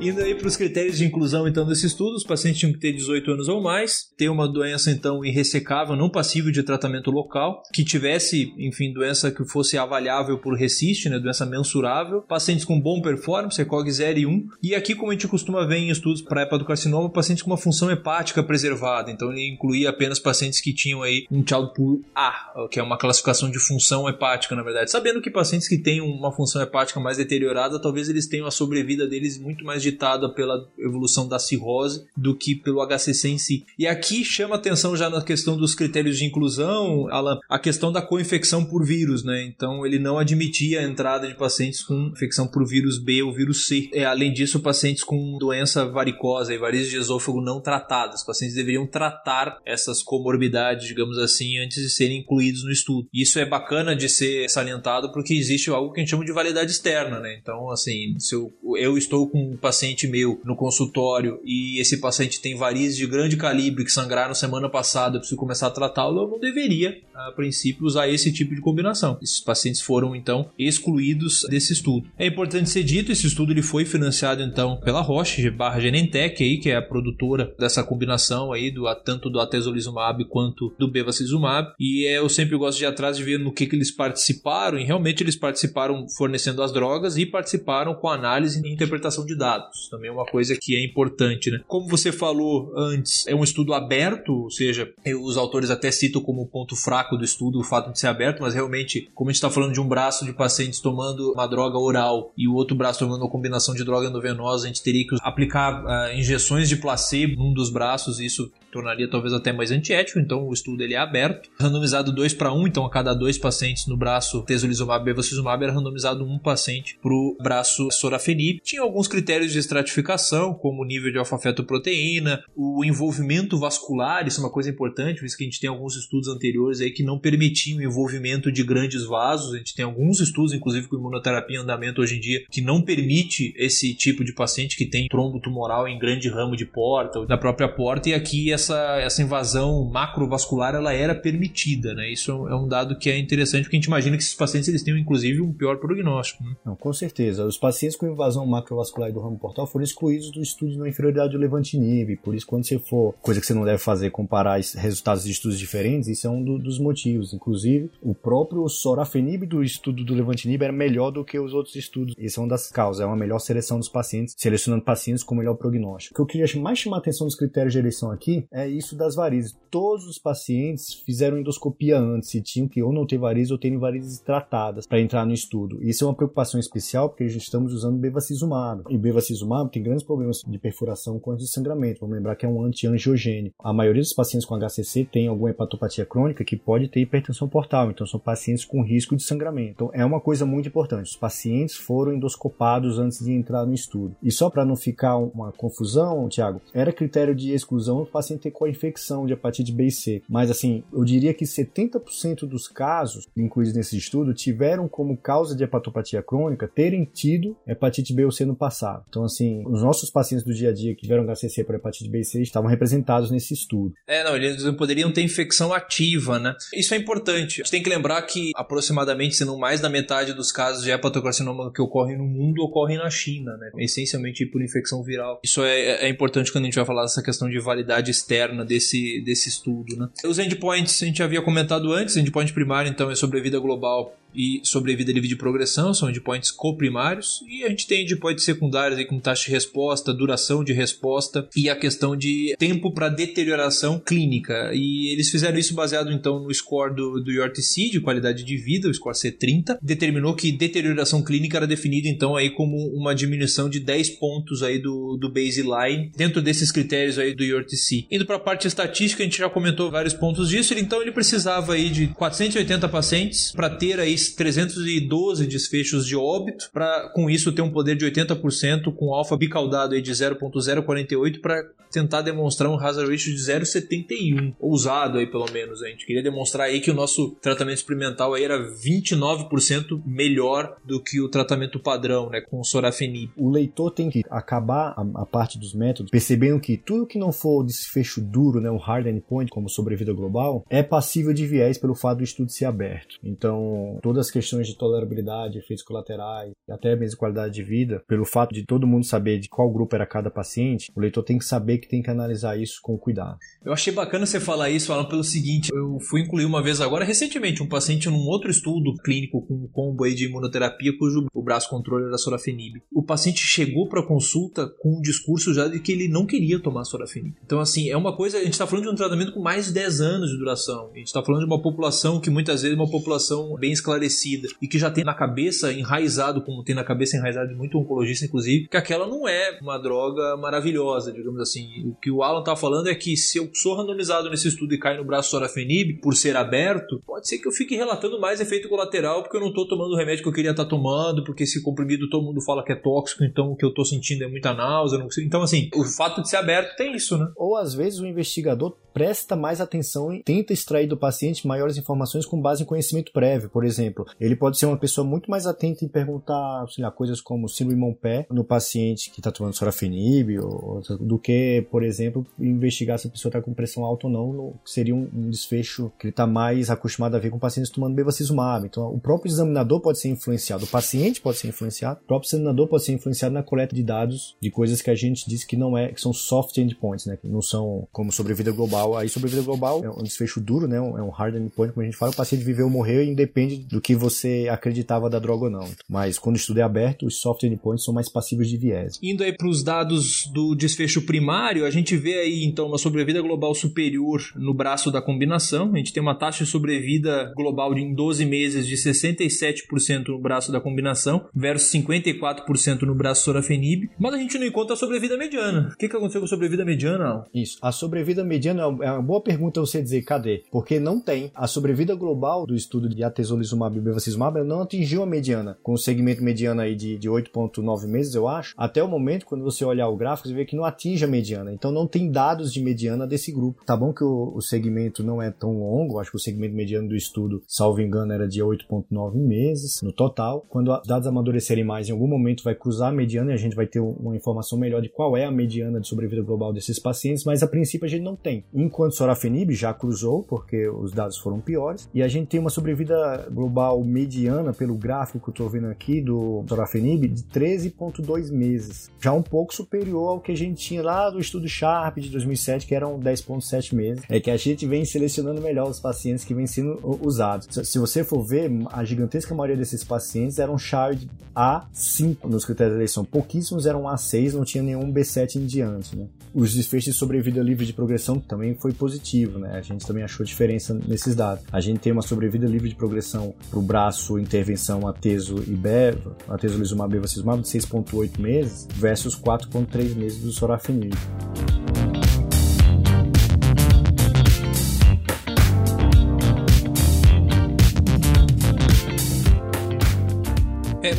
Indo 0.00 0.22
aí 0.22 0.32
para 0.32 0.46
os 0.46 0.56
critérios 0.56 0.96
de 0.96 1.04
inclusão, 1.04 1.48
então, 1.48 1.66
desse 1.66 1.86
estudo, 1.86 2.14
os 2.14 2.22
pacientes 2.22 2.60
tinham 2.60 2.72
que 2.72 2.78
ter 2.78 2.92
18 2.92 3.32
anos 3.32 3.48
ou 3.48 3.60
mais, 3.60 4.08
ter 4.16 4.28
uma 4.28 4.46
doença, 4.46 4.92
então, 4.92 5.24
irressecável, 5.24 5.96
não 5.96 6.08
passível 6.08 6.52
de 6.52 6.62
tratamento 6.62 7.10
local, 7.10 7.64
que 7.72 7.84
tivesse, 7.84 8.54
enfim, 8.56 8.92
doença 8.92 9.32
que 9.32 9.44
fosse 9.44 9.76
avaliável 9.76 10.38
por 10.38 10.54
RECIST, 10.54 11.08
né, 11.08 11.18
doença 11.18 11.44
mensurável, 11.44 12.22
pacientes 12.22 12.64
com 12.64 12.80
bom 12.80 13.02
performance, 13.02 13.60
ECOG 13.60 13.90
0 13.90 14.18
e 14.20 14.26
1, 14.26 14.48
e 14.62 14.74
aqui, 14.76 14.94
como 14.94 15.10
a 15.10 15.14
gente 15.14 15.26
costuma 15.26 15.66
ver 15.66 15.78
em 15.78 15.90
estudos 15.90 16.22
para 16.22 16.42
hepatocarcinoma, 16.42 17.10
pacientes 17.10 17.42
com 17.42 17.50
uma 17.50 17.58
função 17.58 17.90
hepática 17.90 18.40
preservada, 18.40 19.10
então 19.10 19.32
ele 19.32 19.48
incluía 19.48 19.90
apenas 19.90 20.20
pacientes 20.20 20.60
que 20.60 20.72
tinham 20.72 21.02
aí 21.02 21.26
um 21.28 21.44
child 21.44 21.74
pool 21.74 22.04
A, 22.14 22.68
que 22.70 22.78
é 22.78 22.82
uma 22.84 22.98
classificação 22.98 23.50
de 23.50 23.58
função 23.58 24.08
hepática, 24.08 24.54
na 24.54 24.62
verdade, 24.62 24.92
sabendo 24.92 25.20
que 25.20 25.28
pacientes 25.28 25.66
que 25.66 25.78
têm 25.78 26.00
uma 26.00 26.30
função 26.30 26.62
hepática 26.62 27.00
mais 27.00 27.16
deteriorada, 27.16 27.80
talvez 27.80 28.08
eles 28.08 28.28
tenham 28.28 28.46
a 28.46 28.52
sobrevida 28.52 29.04
deles 29.04 29.36
muito 29.36 29.64
mais 29.64 29.87
ditada 29.90 30.28
pela 30.28 30.68
evolução 30.78 31.26
da 31.26 31.38
cirrose 31.38 32.04
do 32.16 32.36
que 32.36 32.54
pelo 32.54 32.84
HCC 32.86 33.28
em 33.28 33.38
si. 33.38 33.64
E 33.78 33.86
aqui 33.86 34.24
chama 34.24 34.56
atenção 34.56 34.96
já 34.96 35.08
na 35.08 35.22
questão 35.22 35.56
dos 35.56 35.74
critérios 35.74 36.18
de 36.18 36.24
inclusão, 36.24 37.08
Alan, 37.10 37.38
a 37.48 37.58
questão 37.58 37.90
da 37.90 38.02
co-infecção 38.02 38.64
por 38.64 38.84
vírus, 38.84 39.24
né? 39.24 39.44
Então 39.44 39.86
ele 39.86 39.98
não 39.98 40.18
admitia 40.18 40.80
a 40.80 40.84
entrada 40.84 41.26
de 41.26 41.34
pacientes 41.34 41.82
com 41.82 42.10
infecção 42.12 42.46
por 42.46 42.66
vírus 42.66 42.98
B 42.98 43.22
ou 43.22 43.32
vírus 43.32 43.66
C. 43.66 43.88
É, 43.92 44.04
além 44.04 44.32
disso, 44.32 44.60
pacientes 44.60 45.02
com 45.02 45.38
doença 45.38 45.86
varicosa 45.86 46.54
e 46.54 46.58
varizes 46.58 46.90
de 46.90 46.96
esôfago 46.96 47.40
não 47.40 47.60
tratadas. 47.60 48.24
Pacientes 48.24 48.56
deveriam 48.56 48.86
tratar 48.86 49.58
essas 49.64 50.02
comorbidades, 50.02 50.86
digamos 50.86 51.18
assim, 51.18 51.58
antes 51.58 51.82
de 51.82 51.90
serem 51.90 52.20
incluídos 52.20 52.64
no 52.64 52.70
estudo. 52.70 53.08
Isso 53.12 53.38
é 53.38 53.46
bacana 53.46 53.96
de 53.96 54.08
ser 54.08 54.48
salientado 54.48 55.12
porque 55.12 55.34
existe 55.34 55.70
algo 55.70 55.92
que 55.92 56.00
a 56.00 56.02
gente 56.02 56.10
chama 56.10 56.24
de 56.24 56.32
validade 56.32 56.70
externa, 56.70 57.20
né? 57.20 57.38
Então, 57.40 57.70
assim, 57.70 58.18
se 58.18 58.34
eu, 58.34 58.52
eu 58.78 58.98
estou 58.98 59.28
com 59.28 59.52
um 59.52 59.56
paciente 59.56 59.77
paciente 59.78 60.08
meu 60.08 60.40
no 60.44 60.56
consultório 60.56 61.40
e 61.44 61.80
esse 61.80 61.98
paciente 61.98 62.40
tem 62.40 62.56
varizes 62.56 62.96
de 62.96 63.06
grande 63.06 63.36
calibre 63.36 63.84
que 63.84 63.92
sangraram 63.92 64.34
semana 64.34 64.68
passada, 64.68 65.16
eu 65.16 65.20
preciso 65.20 65.38
começar 65.38 65.68
a 65.68 65.70
tratá-lo, 65.70 66.22
eu 66.22 66.28
não 66.28 66.40
deveria, 66.40 67.00
a 67.14 67.30
princípio, 67.30 67.86
usar 67.86 68.08
esse 68.08 68.32
tipo 68.32 68.56
de 68.56 68.60
combinação. 68.60 69.16
Esses 69.22 69.38
pacientes 69.38 69.80
foram, 69.80 70.16
então, 70.16 70.50
excluídos 70.58 71.46
desse 71.48 71.72
estudo. 71.72 72.08
É 72.18 72.26
importante 72.26 72.70
ser 72.70 72.82
dito, 72.82 73.12
esse 73.12 73.26
estudo 73.26 73.52
ele 73.52 73.62
foi 73.62 73.84
financiado, 73.84 74.42
então, 74.42 74.80
pela 74.80 75.00
Roche 75.00 75.48
barra 75.48 75.78
Genentech, 75.78 76.42
aí, 76.42 76.58
que 76.58 76.70
é 76.70 76.76
a 76.76 76.82
produtora 76.82 77.54
dessa 77.56 77.84
combinação 77.84 78.52
aí, 78.52 78.72
do, 78.72 78.92
tanto 79.04 79.30
do 79.30 79.38
atezolizumab 79.38 80.24
quanto 80.24 80.74
do 80.76 80.90
bevacizumab, 80.90 81.72
e 81.78 82.04
é, 82.04 82.18
eu 82.18 82.28
sempre 82.28 82.56
gosto 82.56 82.78
de 82.78 82.84
ir 82.84 82.88
atrás 82.88 83.16
de 83.16 83.22
ver 83.22 83.38
no 83.38 83.52
que, 83.52 83.66
que 83.66 83.76
eles 83.76 83.92
participaram, 83.92 84.76
e 84.76 84.84
realmente 84.84 85.22
eles 85.22 85.36
participaram 85.36 86.08
fornecendo 86.08 86.62
as 86.62 86.72
drogas 86.72 87.16
e 87.16 87.24
participaram 87.24 87.94
com 87.94 88.08
análise 88.08 88.60
e 88.64 88.72
interpretação 88.72 89.24
de 89.24 89.36
dados 89.36 89.67
dados. 89.68 89.88
Também 89.88 90.08
é 90.08 90.12
uma 90.12 90.26
coisa 90.26 90.56
que 90.60 90.74
é 90.74 90.84
importante, 90.84 91.50
né? 91.50 91.60
Como 91.66 91.88
você 91.88 92.10
falou 92.10 92.72
antes, 92.76 93.26
é 93.26 93.34
um 93.34 93.44
estudo 93.44 93.74
aberto, 93.74 94.32
ou 94.32 94.50
seja, 94.50 94.92
os 95.20 95.36
autores 95.36 95.70
até 95.70 95.90
citam 95.90 96.22
como 96.22 96.46
ponto 96.46 96.74
fraco 96.74 97.16
do 97.16 97.24
estudo 97.24 97.60
o 97.60 97.64
fato 97.64 97.92
de 97.92 98.00
ser 98.00 98.08
aberto, 98.08 98.40
mas 98.40 98.54
realmente, 98.54 99.10
como 99.14 99.30
a 99.30 99.32
gente 99.32 99.36
está 99.36 99.50
falando 99.50 99.72
de 99.72 99.80
um 99.80 99.88
braço 99.88 100.24
de 100.24 100.32
pacientes 100.32 100.80
tomando 100.80 101.32
uma 101.32 101.46
droga 101.46 101.78
oral 101.78 102.32
e 102.36 102.48
o 102.48 102.54
outro 102.54 102.76
braço 102.76 102.98
tomando 102.98 103.22
uma 103.22 103.30
combinação 103.30 103.74
de 103.74 103.84
droga 103.84 104.08
endovenosa, 104.08 104.64
a 104.64 104.68
gente 104.68 104.82
teria 104.82 105.06
que 105.06 105.16
aplicar 105.22 105.84
uh, 105.84 106.16
injeções 106.16 106.68
de 106.68 106.76
placebo 106.76 107.36
num 107.36 107.52
dos 107.52 107.70
braços, 107.70 108.20
e 108.20 108.26
isso 108.26 108.50
tornaria 108.70 109.08
talvez 109.08 109.32
até 109.32 109.52
mais 109.52 109.70
antiético, 109.70 110.18
então 110.18 110.46
o 110.46 110.52
estudo 110.52 110.82
ele 110.82 110.94
é 110.94 110.98
aberto, 110.98 111.50
randomizado 111.60 112.12
2 112.12 112.34
para 112.34 112.52
1, 112.52 112.66
então 112.66 112.84
a 112.84 112.90
cada 112.90 113.14
dois 113.14 113.38
pacientes 113.38 113.86
no 113.86 113.96
braço 113.96 114.42
tesolizumab 114.42 115.02
e 115.02 115.04
bevacizumab 115.06 115.62
era 115.62 115.72
randomizado 115.72 116.24
um 116.24 116.38
paciente 116.38 116.98
para 117.02 117.12
o 117.12 117.36
braço 117.40 117.90
sorafenib. 117.90 118.60
Tinha 118.62 118.82
alguns 118.82 119.08
critérios 119.08 119.52
de 119.52 119.58
estratificação, 119.58 120.54
como 120.54 120.82
o 120.82 120.84
nível 120.84 121.10
de 121.10 121.18
alfa-fetoproteína, 121.18 122.42
o 122.56 122.84
envolvimento 122.84 123.58
vascular, 123.58 124.26
isso 124.26 124.40
é 124.40 124.44
uma 124.44 124.52
coisa 124.52 124.70
importante, 124.70 125.20
visto 125.20 125.36
que 125.36 125.44
a 125.44 125.46
gente 125.46 125.60
tem 125.60 125.70
alguns 125.70 125.96
estudos 125.96 126.28
anteriores 126.28 126.80
aí 126.80 126.90
que 126.90 127.02
não 127.02 127.18
permitiam 127.18 127.78
o 127.78 127.82
envolvimento 127.82 128.52
de 128.52 128.62
grandes 128.62 129.04
vasos, 129.04 129.54
a 129.54 129.58
gente 129.58 129.74
tem 129.74 129.84
alguns 129.84 130.20
estudos, 130.20 130.52
inclusive 130.52 130.88
com 130.88 130.96
imunoterapia 130.96 131.58
em 131.58 131.60
andamento 131.60 132.00
hoje 132.00 132.16
em 132.16 132.20
dia, 132.20 132.44
que 132.50 132.60
não 132.60 132.82
permite 132.82 133.52
esse 133.56 133.94
tipo 133.94 134.24
de 134.24 134.32
paciente 134.32 134.76
que 134.76 134.86
tem 134.86 135.08
trombo 135.08 135.40
tumoral 135.40 135.88
em 135.88 135.98
grande 135.98 136.28
ramo 136.28 136.56
de 136.56 136.66
porta, 136.66 137.20
ou 137.20 137.26
da 137.26 137.36
própria 137.36 137.68
porta, 137.68 138.10
e 138.10 138.14
aqui 138.14 138.52
essa, 138.58 138.98
essa 139.00 139.22
invasão 139.22 139.84
macrovascular 139.84 140.74
ela 140.74 140.92
era 140.92 141.14
permitida, 141.14 141.94
né? 141.94 142.10
Isso 142.10 142.30
é 142.48 142.54
um 142.54 142.66
dado 142.66 142.98
que 142.98 143.08
é 143.08 143.18
interessante, 143.18 143.62
porque 143.62 143.76
a 143.76 143.78
gente 143.78 143.86
imagina 143.86 144.16
que 144.16 144.22
esses 144.22 144.34
pacientes 144.34 144.68
eles 144.68 144.82
tenham 144.82 144.98
inclusive 144.98 145.40
um 145.40 145.52
pior 145.52 145.78
prognóstico. 145.78 146.42
Né? 146.42 146.56
Não, 146.64 146.76
com 146.76 146.92
certeza. 146.92 147.44
Os 147.44 147.56
pacientes 147.56 147.96
com 147.96 148.06
invasão 148.06 148.46
macrovascular 148.46 149.12
do 149.12 149.20
ramo 149.20 149.38
portal 149.38 149.66
foram 149.66 149.84
excluídos 149.84 150.30
do 150.30 150.42
estudo 150.42 150.76
na 150.76 150.88
inferioridade 150.88 151.32
do 151.32 151.38
Levantinib. 151.38 152.16
Por 152.16 152.34
isso, 152.34 152.46
quando 152.46 152.66
você 152.66 152.78
for, 152.78 153.14
coisa 153.22 153.40
que 153.40 153.46
você 153.46 153.54
não 153.54 153.64
deve 153.64 153.78
fazer, 153.78 154.10
comparar 154.10 154.60
resultados 154.76 155.24
de 155.24 155.30
estudos 155.30 155.58
diferentes, 155.58 156.08
isso 156.08 156.26
é 156.26 156.30
um 156.30 156.42
do, 156.42 156.58
dos 156.58 156.78
motivos. 156.78 157.32
Inclusive, 157.32 157.90
o 158.02 158.14
próprio 158.14 158.68
sorafenib 158.68 159.46
do 159.46 159.62
estudo 159.62 160.04
do 160.04 160.14
Levantinib 160.14 160.62
era 160.62 160.72
melhor 160.72 161.10
do 161.10 161.24
que 161.24 161.38
os 161.38 161.52
outros 161.52 161.76
estudos. 161.76 162.14
Isso 162.18 162.40
é 162.40 162.42
uma 162.42 162.48
das 162.48 162.70
causas, 162.70 163.02
é 163.02 163.06
uma 163.06 163.16
melhor 163.16 163.38
seleção 163.38 163.78
dos 163.78 163.88
pacientes, 163.88 164.34
selecionando 164.36 164.84
pacientes 164.84 165.22
com 165.22 165.34
melhor 165.34 165.54
prognóstico. 165.54 166.14
O 166.14 166.16
que 166.16 166.22
eu 166.22 166.26
queria 166.26 166.60
mais 166.60 166.78
chamar 166.78 166.96
a 166.96 167.00
atenção 167.00 167.26
dos 167.26 167.36
critérios 167.36 167.72
de 167.72 167.78
eleição 167.78 168.10
aqui 168.10 168.47
é 168.52 168.68
isso 168.68 168.96
das 168.96 169.14
varizes. 169.14 169.56
Todos 169.70 170.06
os 170.06 170.18
pacientes 170.18 170.94
fizeram 170.94 171.38
endoscopia 171.38 171.98
antes 171.98 172.34
e 172.34 172.40
tinham 172.40 172.68
que 172.68 172.82
ou 172.82 172.92
não 172.92 173.06
ter 173.06 173.18
varizes 173.18 173.50
ou 173.50 173.58
terem 173.58 173.78
varizes 173.78 174.18
tratadas 174.18 174.86
para 174.86 175.00
entrar 175.00 175.26
no 175.26 175.32
estudo. 175.32 175.82
Isso 175.82 176.04
é 176.04 176.06
uma 176.06 176.14
preocupação 176.14 176.58
especial 176.58 177.08
porque 177.08 177.24
a 177.24 177.28
gente 177.28 177.42
estamos 177.42 177.72
usando 177.72 177.98
bevacizumab. 177.98 178.84
E 178.88 178.96
bevacizumab 178.96 179.70
tem 179.70 179.82
grandes 179.82 180.02
problemas 180.02 180.42
de 180.46 180.58
perfuração 180.58 181.18
com 181.18 181.36
de 181.36 181.46
sangramento. 181.46 182.00
Vamos 182.00 182.16
lembrar 182.16 182.36
que 182.36 182.46
é 182.46 182.48
um 182.48 182.62
antiangiogênico. 182.62 183.54
A 183.58 183.72
maioria 183.72 184.02
dos 184.02 184.14
pacientes 184.14 184.46
com 184.46 184.58
HCC 184.58 185.04
tem 185.04 185.28
alguma 185.28 185.50
hepatopatia 185.50 186.06
crônica 186.06 186.44
que 186.44 186.56
pode 186.56 186.88
ter 186.88 187.00
hipertensão 187.00 187.48
portal. 187.48 187.90
Então 187.90 188.06
são 188.06 188.18
pacientes 188.18 188.64
com 188.64 188.82
risco 188.82 189.14
de 189.14 189.22
sangramento. 189.22 189.72
Então 189.72 189.90
é 189.92 190.04
uma 190.04 190.20
coisa 190.20 190.46
muito 190.46 190.68
importante. 190.68 191.10
Os 191.10 191.16
pacientes 191.16 191.76
foram 191.76 192.14
endoscopados 192.14 192.98
antes 192.98 193.24
de 193.24 193.32
entrar 193.32 193.66
no 193.66 193.74
estudo. 193.74 194.16
E 194.22 194.32
só 194.32 194.48
para 194.48 194.64
não 194.64 194.76
ficar 194.76 195.16
uma 195.18 195.52
confusão, 195.52 196.28
Tiago, 196.28 196.60
era 196.72 196.92
critério 196.92 197.34
de 197.34 197.52
exclusão 197.52 198.02
os 198.02 198.08
pacientes 198.08 198.37
ter 198.38 198.50
co-infecção 198.50 199.26
de 199.26 199.32
hepatite 199.32 199.72
B 199.72 199.86
e 199.86 199.90
C. 199.90 200.22
Mas, 200.28 200.50
assim, 200.50 200.82
eu 200.92 201.04
diria 201.04 201.34
que 201.34 201.44
70% 201.44 202.46
dos 202.46 202.68
casos 202.68 203.26
incluídos 203.36 203.74
nesse 203.74 203.96
estudo 203.96 204.34
tiveram 204.34 204.88
como 204.88 205.16
causa 205.16 205.54
de 205.56 205.64
hepatopatia 205.64 206.22
crônica 206.22 206.68
terem 206.68 207.04
tido 207.04 207.56
hepatite 207.66 208.12
B 208.12 208.24
ou 208.24 208.30
C 208.30 208.44
no 208.44 208.54
passado. 208.54 209.04
Então, 209.08 209.24
assim, 209.24 209.64
os 209.66 209.82
nossos 209.82 210.10
pacientes 210.10 210.46
do 210.46 210.54
dia 210.54 210.70
a 210.70 210.72
dia 210.72 210.94
que 210.94 211.02
tiveram 211.02 211.24
HCC 211.24 211.64
por 211.64 211.74
hepatite 211.74 212.08
B 212.08 212.20
e 212.20 212.24
C 212.24 212.42
estavam 212.42 212.68
representados 212.68 213.30
nesse 213.30 213.54
estudo. 213.54 213.94
É, 214.06 214.24
não, 214.24 214.36
eles 214.36 214.62
poderiam 214.76 215.12
ter 215.12 215.22
infecção 215.22 215.72
ativa, 215.72 216.38
né? 216.38 216.54
Isso 216.74 216.94
é 216.94 216.96
importante. 216.96 217.60
A 217.60 217.64
gente 217.64 217.70
tem 217.70 217.82
que 217.82 217.90
lembrar 217.90 218.20
que 218.22 218.52
aproximadamente, 218.54 219.36
se 219.36 219.44
não 219.44 219.58
mais 219.58 219.80
da 219.80 219.88
metade 219.88 220.32
dos 220.32 220.52
casos 220.52 220.82
de 220.82 220.90
hepatocarcinoma 220.90 221.72
que 221.72 221.82
ocorrem 221.82 222.16
no 222.16 222.24
mundo 222.24 222.62
ocorrem 222.62 222.98
na 222.98 223.10
China, 223.10 223.56
né? 223.56 223.70
Essencialmente 223.78 224.46
por 224.46 224.62
infecção 224.62 225.02
viral. 225.02 225.40
Isso 225.44 225.62
é, 225.62 226.06
é 226.06 226.08
importante 226.08 226.52
quando 226.52 226.64
a 226.64 226.66
gente 226.66 226.76
vai 226.76 226.84
falar 226.84 227.02
dessa 227.02 227.22
questão 227.22 227.48
de 227.48 227.58
validade 227.60 228.10
externa 228.28 228.64
desse, 228.64 229.20
desse 229.22 229.48
estudo, 229.48 229.96
né? 229.96 230.08
Os 230.24 230.38
endpoints 230.38 231.02
a 231.02 231.06
gente 231.06 231.22
havia 231.22 231.40
comentado 231.40 231.90
antes, 231.92 232.16
endpoint 232.16 232.52
primário 232.52 232.90
então 232.90 233.10
é 233.10 233.14
sobrevida 233.14 233.58
global 233.58 234.14
e 234.34 234.60
sobrevida 234.62 235.12
livre 235.12 235.28
de 235.28 235.36
progressão, 235.36 235.94
são 235.94 236.10
endpoints 236.10 236.50
coprimários, 236.50 237.42
e 237.48 237.64
a 237.64 237.68
gente 237.68 237.86
tem 237.86 238.02
endpoints 238.04 238.44
secundários 238.44 238.98
aí 238.98 239.04
com 239.04 239.18
taxa 239.18 239.46
de 239.46 239.50
resposta, 239.50 240.12
duração 240.12 240.62
de 240.62 240.72
resposta 240.72 241.48
e 241.56 241.68
a 241.68 241.76
questão 241.76 242.16
de 242.16 242.54
tempo 242.58 242.92
para 242.92 243.08
deterioração 243.08 243.98
clínica. 243.98 244.70
E 244.74 245.12
eles 245.12 245.30
fizeram 245.30 245.58
isso 245.58 245.74
baseado 245.74 246.12
então 246.12 246.40
no 246.40 246.52
score 246.52 246.94
do, 246.94 247.20
do 247.20 247.30
URTC, 247.30 247.90
de 247.90 248.00
qualidade 248.00 248.44
de 248.44 248.56
vida, 248.56 248.88
o 248.88 248.94
score 248.94 249.16
C30, 249.16 249.78
determinou 249.82 250.34
que 250.34 250.52
deterioração 250.52 251.22
clínica 251.22 251.56
era 251.56 251.66
definida 251.66 252.08
então 252.08 252.36
aí 252.36 252.50
como 252.50 252.76
uma 252.94 253.14
diminuição 253.14 253.68
de 253.68 253.80
10 253.80 254.10
pontos 254.10 254.62
aí 254.62 254.78
do, 254.78 255.16
do 255.16 255.32
baseline 255.32 256.10
dentro 256.16 256.42
desses 256.42 256.70
critérios 256.70 257.18
aí 257.18 257.34
do 257.34 257.44
URTC. 257.44 258.06
Indo 258.10 258.26
para 258.26 258.36
a 258.36 258.40
parte 258.40 258.66
estatística, 258.66 259.22
a 259.22 259.26
gente 259.26 259.38
já 259.38 259.48
comentou 259.48 259.90
vários 259.90 260.14
pontos 260.14 260.48
disso, 260.48 260.74
então 260.74 261.00
ele 261.00 261.12
precisava 261.12 261.74
aí 261.74 261.88
de 261.88 262.08
480 262.08 262.88
pacientes 262.88 263.52
para 263.52 263.70
ter 263.70 263.98
aí 263.98 264.17
312 264.34 265.46
desfechos 265.46 266.06
de 266.06 266.16
óbito, 266.16 266.70
para 266.72 267.10
com 267.10 267.28
isso 267.30 267.52
ter 267.52 267.62
um 267.62 267.70
poder 267.70 267.96
de 267.96 268.04
80% 268.04 268.94
com 268.94 269.14
alfa 269.14 269.36
bicaudado 269.36 269.94
aí 269.94 270.02
de 270.02 270.12
0.048 270.12 271.40
para 271.40 271.64
tentar 271.90 272.22
demonstrar 272.22 272.70
um 272.70 272.78
hazard 272.78 273.10
ratio 273.10 273.34
de 273.34 273.40
0.71, 273.40 274.54
ousado 274.60 275.18
aí 275.18 275.26
pelo 275.26 275.50
menos. 275.52 275.82
A 275.82 275.88
gente 275.88 276.06
queria 276.06 276.22
demonstrar 276.22 276.66
aí 276.66 276.80
que 276.80 276.90
o 276.90 276.94
nosso 276.94 277.36
tratamento 277.40 277.78
experimental 277.78 278.34
aí 278.34 278.44
era 278.44 278.58
29% 278.58 280.02
melhor 280.04 280.76
do 280.84 281.02
que 281.02 281.20
o 281.20 281.28
tratamento 281.28 281.80
padrão, 281.80 282.30
né, 282.30 282.40
com 282.40 282.62
sorafenib. 282.62 283.30
O 283.36 283.50
leitor 283.50 283.90
tem 283.90 284.10
que 284.10 284.22
acabar 284.30 284.94
a, 284.96 285.22
a, 285.22 285.26
parte 285.26 285.58
dos 285.58 285.74
métodos 285.74 286.10
percebendo 286.10 286.60
que 286.60 286.76
tudo 286.76 287.06
que 287.06 287.18
não 287.18 287.32
for 287.32 287.64
desfecho 287.64 288.20
duro, 288.20 288.60
né, 288.60 288.70
um 288.70 288.76
hard 288.76 289.06
endpoint 289.06 289.50
como 289.50 289.68
sobrevida 289.68 290.12
global, 290.12 290.64
é 290.68 290.82
passível 290.82 291.32
de 291.32 291.46
viés 291.46 291.78
pelo 291.78 291.94
fato 291.94 292.18
do 292.18 292.24
estudo 292.24 292.50
ser 292.50 292.64
aberto. 292.64 293.16
Então, 293.22 293.98
todas 294.08 294.26
as 294.26 294.32
questões 294.32 294.66
de 294.66 294.74
tolerabilidade, 294.74 295.58
efeitos 295.58 295.84
colaterais, 295.84 296.52
até 296.70 296.96
mesmo 296.96 297.18
qualidade 297.18 297.52
de 297.52 297.62
vida, 297.62 298.02
pelo 298.08 298.24
fato 298.24 298.54
de 298.54 298.64
todo 298.64 298.86
mundo 298.86 299.04
saber 299.04 299.38
de 299.38 299.50
qual 299.50 299.70
grupo 299.70 299.94
era 299.94 300.06
cada 300.06 300.30
paciente, 300.30 300.90
o 300.96 301.00
leitor 301.00 301.22
tem 301.22 301.36
que 301.36 301.44
saber 301.44 301.76
que 301.76 301.86
tem 301.86 302.00
que 302.00 302.08
analisar 302.08 302.58
isso 302.58 302.80
com 302.82 302.96
cuidado. 302.96 303.36
Eu 303.62 303.70
achei 303.70 303.92
bacana 303.92 304.24
você 304.24 304.40
falar 304.40 304.70
isso, 304.70 304.86
falando 304.86 305.10
pelo 305.10 305.22
seguinte, 305.22 305.70
eu 305.74 305.98
fui 306.00 306.22
incluir 306.22 306.46
uma 306.46 306.62
vez 306.62 306.80
agora, 306.80 307.04
recentemente, 307.04 307.62
um 307.62 307.68
paciente 307.68 308.08
num 308.08 308.26
outro 308.28 308.50
estudo 308.50 308.94
clínico 309.04 309.42
com 309.46 309.54
um 309.54 309.68
combo 309.68 310.04
aí 310.04 310.14
de 310.14 310.24
imunoterapia, 310.24 310.96
cujo 310.98 311.26
o 311.34 311.42
braço 311.42 311.68
controle 311.68 312.06
era 312.06 312.16
sorafenib. 312.16 312.80
O 312.90 313.02
paciente 313.02 313.40
chegou 313.40 313.90
para 313.90 314.02
consulta 314.02 314.66
com 314.80 314.96
um 314.96 315.02
discurso 315.02 315.52
já 315.52 315.68
de 315.68 315.80
que 315.80 315.92
ele 315.92 316.08
não 316.08 316.24
queria 316.24 316.58
tomar 316.58 316.84
sorafenib. 316.84 317.34
Então, 317.44 317.60
assim, 317.60 317.90
é 317.90 317.96
uma 317.96 318.16
coisa, 318.16 318.38
a 318.38 318.42
gente 318.42 318.54
está 318.54 318.66
falando 318.66 318.84
de 318.84 318.90
um 318.90 318.96
tratamento 318.96 319.32
com 319.32 319.42
mais 319.42 319.66
de 319.66 319.74
10 319.74 320.00
anos 320.00 320.30
de 320.30 320.38
duração. 320.38 320.90
A 320.94 320.96
gente 320.96 321.08
está 321.08 321.22
falando 321.22 321.40
de 321.40 321.46
uma 321.46 321.60
população 321.60 322.18
que 322.18 322.30
muitas 322.30 322.62
vezes 322.62 322.74
é 322.74 322.80
uma 322.80 322.90
população 322.90 323.54
bem 323.56 323.70
esclarecida 323.70 323.97
estabelecida 323.98 324.48
e 324.62 324.68
que 324.68 324.78
já 324.78 324.90
tem 324.90 325.04
na 325.04 325.14
cabeça 325.14 325.72
enraizado, 325.72 326.42
como 326.42 326.62
tem 326.62 326.74
na 326.74 326.84
cabeça 326.84 327.16
enraizado 327.16 327.48
de 327.48 327.54
muito 327.54 327.78
oncologista, 327.78 328.24
inclusive, 328.24 328.68
que 328.68 328.76
aquela 328.76 329.06
não 329.06 329.28
é 329.28 329.58
uma 329.60 329.78
droga 329.78 330.36
maravilhosa, 330.36 331.12
digamos 331.12 331.40
assim. 331.40 331.84
O 331.86 331.94
que 331.94 332.10
o 332.10 332.22
Alan 332.22 332.42
tá 332.42 332.56
falando 332.56 332.88
é 332.88 332.94
que 332.94 333.16
se 333.16 333.38
eu 333.38 333.50
sou 333.52 333.76
randomizado 333.76 334.30
nesse 334.30 334.48
estudo 334.48 334.74
e 334.74 334.78
cai 334.78 334.96
no 334.96 335.04
braço 335.04 335.30
sorafenib 335.30 336.00
por 336.00 336.14
ser 336.14 336.36
aberto, 336.36 337.02
pode 337.06 337.28
ser 337.28 337.38
que 337.38 337.48
eu 337.48 337.52
fique 337.52 337.76
relatando 337.76 338.20
mais 338.20 338.40
efeito 338.40 338.68
colateral 338.68 339.22
porque 339.22 339.36
eu 339.36 339.40
não 339.40 339.52
tô 339.52 339.66
tomando 339.66 339.92
o 339.92 339.96
remédio 339.96 340.22
que 340.22 340.28
eu 340.28 340.32
queria 340.32 340.52
estar 340.52 340.64
tá 340.64 340.70
tomando, 340.70 341.24
porque 341.24 341.42
esse 341.42 341.62
comprimido 341.62 342.08
todo 342.08 342.24
mundo 342.24 342.40
fala 342.40 342.64
que 342.64 342.72
é 342.72 342.76
tóxico, 342.76 343.24
então 343.24 343.52
o 343.52 343.56
que 343.56 343.64
eu 343.64 343.74
tô 343.74 343.84
sentindo 343.84 344.24
é 344.24 344.28
muita 344.28 344.54
náusea, 344.54 344.98
não. 344.98 345.08
Então, 345.20 345.42
assim, 345.42 345.68
o 345.74 345.84
fato 345.84 346.22
de 346.22 346.28
ser 346.28 346.36
aberto 346.36 346.76
tem 346.76 346.94
isso, 346.94 347.16
né? 347.18 347.28
Ou 347.36 347.56
às 347.56 347.74
vezes 347.74 348.00
o 348.00 348.06
investigador 348.06 348.76
presta 348.92 349.36
mais 349.36 349.60
atenção 349.60 350.12
e 350.12 350.22
tenta 350.24 350.52
extrair 350.52 350.88
do 350.88 350.96
paciente 350.96 351.46
maiores 351.46 351.76
informações 351.76 352.26
com 352.26 352.40
base 352.40 352.64
em 352.64 352.66
conhecimento 352.66 353.12
prévio. 353.12 353.48
Por 353.48 353.64
exemplo, 353.64 353.87
ele 354.20 354.36
pode 354.36 354.58
ser 354.58 354.66
uma 354.66 354.76
pessoa 354.76 355.06
muito 355.06 355.30
mais 355.30 355.46
atenta 355.46 355.84
em 355.84 355.88
perguntar 355.88 356.66
sei 356.68 356.84
lá, 356.84 356.90
coisas 356.90 357.20
como 357.20 357.48
síndrome 357.48 357.80
Montpé 357.80 358.26
no 358.30 358.44
paciente 358.44 359.10
que 359.10 359.20
está 359.20 359.30
tomando 359.30 359.54
sorafenib, 359.54 360.38
ou, 360.38 360.80
do 361.00 361.18
que, 361.18 361.66
por 361.70 361.82
exemplo, 361.82 362.26
investigar 362.38 362.98
se 362.98 363.08
a 363.08 363.10
pessoa 363.10 363.30
está 363.30 363.40
com 363.40 363.52
pressão 363.52 363.84
alta 363.84 364.06
ou 364.06 364.12
não, 364.12 364.32
no, 364.32 364.54
seria 364.64 364.94
um, 364.94 365.08
um, 365.12 365.30
desfecho 365.30 365.92
que 365.98 366.06
ele 366.06 366.10
está 366.10 366.26
mais 366.26 366.70
acostumado 366.70 367.14
a 367.14 367.18
ver 367.18 367.30
com 367.30 367.38
pacientes 367.38 367.70
tomando 367.70 367.94
bevacizumab. 367.94 368.66
Então, 368.66 368.92
o 368.92 369.00
próprio 369.00 369.30
examinador 369.30 369.80
pode 369.80 369.98
ser 369.98 370.08
influenciado, 370.08 370.64
o 370.64 370.68
paciente 370.68 371.20
pode 371.20 371.38
ser 371.38 371.48
influenciado, 371.48 372.00
o 372.02 372.06
próprio 372.06 372.28
examinador 372.28 372.68
pode 372.68 372.84
ser 372.84 372.92
influenciado 372.92 373.34
na 373.34 373.42
coleta 373.42 373.74
de 373.74 373.82
dados 373.82 374.36
de 374.40 374.50
coisas 374.50 374.80
que 374.82 374.90
a 374.90 374.94
gente 374.94 375.28
diz 375.28 375.44
que 375.44 375.56
não 375.56 375.76
é, 375.76 375.88
que 375.88 376.00
são 376.00 376.12
soft 376.12 376.56
endpoints, 376.58 377.06
né, 377.06 377.16
que 377.16 377.28
não 377.28 377.42
são 377.42 377.86
como 377.92 378.12
sobrevida 378.12 378.52
global. 378.52 378.96
Aí, 378.96 379.08
sobrevida 379.08 379.42
global 379.42 379.84
é 379.84 379.90
um 379.90 380.02
desfecho 380.02 380.40
duro, 380.40 380.66
né, 380.66 380.76
é 380.76 380.80
um 380.80 381.10
hard 381.10 381.36
endpoint, 381.36 381.72
como 381.72 381.82
a 381.82 381.86
gente 381.86 381.96
fala, 381.96 382.12
o 382.12 382.16
paciente 382.16 382.44
viveu 382.44 382.66
ou 382.66 382.70
morreu 382.70 383.02
e 383.02 383.08
independe 383.08 383.56
do 383.56 383.77
que 383.80 383.94
você 383.94 384.48
acreditava 384.50 385.10
da 385.10 385.18
droga 385.18 385.44
ou 385.44 385.50
não. 385.50 385.68
Mas 385.88 386.18
quando 386.18 386.36
o 386.36 386.38
estudo 386.38 386.60
é 386.60 386.62
aberto, 386.62 387.06
os 387.06 387.20
soft 387.20 387.42
endpoints 387.42 387.84
são 387.84 387.94
mais 387.94 388.08
passíveis 388.08 388.48
de 388.48 388.56
viés. 388.56 388.98
Indo 389.02 389.22
aí 389.22 389.32
para 389.32 389.48
os 389.48 389.62
dados 389.62 390.26
do 390.32 390.54
desfecho 390.54 391.02
primário, 391.02 391.64
a 391.64 391.70
gente 391.70 391.96
vê 391.96 392.14
aí 392.14 392.44
então 392.44 392.66
uma 392.66 392.78
sobrevida 392.78 393.20
global 393.20 393.54
superior 393.54 394.20
no 394.36 394.54
braço 394.54 394.90
da 394.90 395.02
combinação. 395.02 395.72
A 395.72 395.78
gente 395.78 395.92
tem 395.92 396.02
uma 396.02 396.14
taxa 396.14 396.44
de 396.44 396.50
sobrevida 396.50 397.32
global 397.36 397.74
de, 397.74 397.80
em 397.80 397.94
12 397.94 398.24
meses 398.24 398.66
de 398.66 398.76
67% 398.76 400.08
no 400.08 400.18
braço 400.18 400.52
da 400.52 400.60
combinação 400.60 401.26
versus 401.34 401.70
54% 401.72 402.82
no 402.82 402.94
braço 402.94 403.24
sorafenib. 403.24 403.88
Mas 403.98 404.14
a 404.14 404.18
gente 404.18 404.38
não 404.38 404.46
encontra 404.46 404.74
a 404.74 404.76
sobrevida 404.76 405.16
mediana. 405.16 405.70
O 405.72 405.76
que, 405.76 405.88
que 405.88 405.96
aconteceu 405.96 406.20
com 406.20 406.26
a 406.26 406.28
sobrevida 406.28 406.64
mediana? 406.64 407.24
Isso. 407.34 407.58
A 407.62 407.72
sobrevida 407.72 408.24
mediana 408.24 408.62
é 408.62 408.92
uma 408.92 409.02
boa 409.02 409.22
pergunta 409.22 409.60
você 409.60 409.82
dizer 409.82 410.02
cadê? 410.02 410.42
Porque 410.50 410.80
não 410.80 411.00
tem. 411.00 411.30
A 411.34 411.46
sobrevida 411.46 411.94
global 411.94 412.46
do 412.46 412.54
estudo 412.54 412.88
de 412.88 413.02
atezolizumab 413.02 413.67
e 413.76 413.80
bevacizumab 413.80 414.42
não 414.44 414.62
atingiu 414.62 415.02
a 415.02 415.06
mediana, 415.06 415.58
com 415.62 415.72
o 415.72 415.78
segmento 415.78 416.22
mediano 416.22 416.60
aí 416.60 416.74
de, 416.74 416.96
de 416.96 417.08
8.9 417.08 417.86
meses, 417.86 418.14
eu 418.14 418.28
acho. 418.28 418.54
Até 418.56 418.82
o 418.82 418.88
momento, 418.88 419.26
quando 419.26 419.44
você 419.44 419.64
olhar 419.64 419.88
o 419.88 419.96
gráfico, 419.96 420.28
você 420.28 420.34
vê 420.34 420.44
que 420.44 420.56
não 420.56 420.64
atinge 420.64 421.04
a 421.04 421.08
mediana. 421.08 421.52
Então 421.52 421.70
não 421.70 421.86
tem 421.86 422.10
dados 422.10 422.52
de 422.52 422.62
mediana 422.62 423.06
desse 423.06 423.32
grupo. 423.32 423.64
Tá 423.64 423.76
bom 423.76 423.92
que 423.92 424.04
o, 424.04 424.32
o 424.34 424.40
segmento 424.40 425.02
não 425.02 425.20
é 425.20 425.30
tão 425.30 425.58
longo, 425.58 425.98
acho 425.98 426.10
que 426.10 426.16
o 426.16 426.20
segmento 426.20 426.54
mediano 426.54 426.88
do 426.88 426.96
estudo, 426.96 427.42
salvo 427.46 427.80
engano, 427.80 428.12
era 428.12 428.28
de 428.28 428.40
8.9 428.40 429.14
meses 429.14 429.80
no 429.82 429.92
total. 429.92 430.44
Quando 430.48 430.72
os 430.72 430.86
dados 430.86 431.06
amadurecerem 431.06 431.64
mais, 431.64 431.88
em 431.88 431.92
algum 431.92 432.06
momento 432.06 432.44
vai 432.44 432.54
cruzar 432.54 432.90
a 432.90 432.92
mediana 432.92 433.32
e 433.32 433.34
a 433.34 433.38
gente 433.38 433.56
vai 433.56 433.66
ter 433.66 433.80
uma 433.80 434.16
informação 434.16 434.58
melhor 434.58 434.80
de 434.80 434.88
qual 434.88 435.16
é 435.16 435.24
a 435.24 435.30
mediana 435.30 435.80
de 435.80 435.88
sobrevida 435.88 436.22
global 436.22 436.52
desses 436.52 436.78
pacientes, 436.78 437.24
mas 437.24 437.42
a 437.42 437.46
princípio 437.46 437.86
a 437.86 437.88
gente 437.88 438.02
não 438.02 438.16
tem. 438.16 438.44
Enquanto 438.52 438.94
sorafenib 438.94 439.52
já 439.52 439.72
cruzou, 439.74 440.22
porque 440.22 440.68
os 440.68 440.92
dados 440.92 441.18
foram 441.18 441.40
piores, 441.40 441.88
e 441.92 442.02
a 442.02 442.08
gente 442.08 442.28
tem 442.28 442.40
uma 442.40 442.50
sobrevida 442.50 443.28
global 443.30 443.57
mediana, 443.84 444.52
pelo 444.52 444.74
gráfico 444.74 445.20
que 445.20 445.28
eu 445.28 445.32
estou 445.32 445.48
vendo 445.48 445.66
aqui 445.66 446.00
do 446.00 446.44
sorafenib, 446.48 447.08
de 447.08 447.22
13,2 447.24 448.30
meses. 448.30 448.90
Já 449.00 449.12
um 449.12 449.22
pouco 449.22 449.54
superior 449.54 450.08
ao 450.08 450.20
que 450.20 450.32
a 450.32 450.36
gente 450.36 450.60
tinha 450.60 450.82
lá 450.82 451.10
do 451.10 451.18
estudo 451.18 451.48
Sharp 451.48 451.98
de 451.98 452.10
2007, 452.10 452.66
que 452.66 452.74
eram 452.74 452.98
10,7 452.98 453.74
meses. 453.74 454.02
É 454.08 454.20
que 454.20 454.30
a 454.30 454.36
gente 454.36 454.66
vem 454.66 454.84
selecionando 454.84 455.40
melhor 455.40 455.68
os 455.68 455.80
pacientes 455.80 456.24
que 456.24 456.34
vêm 456.34 456.46
sendo 456.46 456.78
usados. 457.02 457.48
Se 457.66 457.78
você 457.78 458.04
for 458.04 458.22
ver, 458.22 458.50
a 458.72 458.84
gigantesca 458.84 459.34
maioria 459.34 459.56
desses 459.56 459.84
pacientes 459.84 460.38
eram 460.38 460.58
Shard 460.58 461.08
A5 461.34 462.24
nos 462.24 462.44
critérios 462.44 462.74
de 462.74 462.78
eleição. 462.78 463.04
Pouquíssimos 463.04 463.66
eram 463.66 463.82
A6, 463.82 464.32
não 464.32 464.44
tinha 464.44 464.62
nenhum 464.62 464.92
B7 464.92 465.36
em 465.36 465.46
diante. 465.46 465.96
Né? 465.96 466.06
Os 466.34 466.54
desfechos 466.54 466.92
de 466.92 466.98
sobrevida 466.98 467.40
livre 467.42 467.64
de 467.64 467.72
progressão 467.72 468.18
também 468.18 468.54
foi 468.54 468.72
positivo, 468.72 469.38
né? 469.38 469.56
A 469.56 469.62
gente 469.62 469.86
também 469.86 470.04
achou 470.04 470.24
diferença 470.24 470.74
nesses 470.86 471.14
dados. 471.14 471.44
A 471.50 471.60
gente 471.60 471.80
tem 471.80 471.92
uma 471.92 472.02
sobrevida 472.02 472.46
livre 472.46 472.68
de 472.68 472.74
progressão 472.74 473.34
para 473.48 473.58
o 473.58 473.62
braço 473.62 474.18
intervenção 474.18 474.86
ateso 474.86 475.42
e 475.46 475.54
beva, 475.54 476.16
atezolizumab 476.28 476.92
e 476.92 476.96
bevacizumab 476.96 477.42
de 477.42 477.48
6.8 477.48 478.18
meses 478.18 478.68
versus 478.74 479.18
4.3 479.18 479.94
meses 479.94 480.22
do 480.22 480.32
sorafenib. 480.32 480.94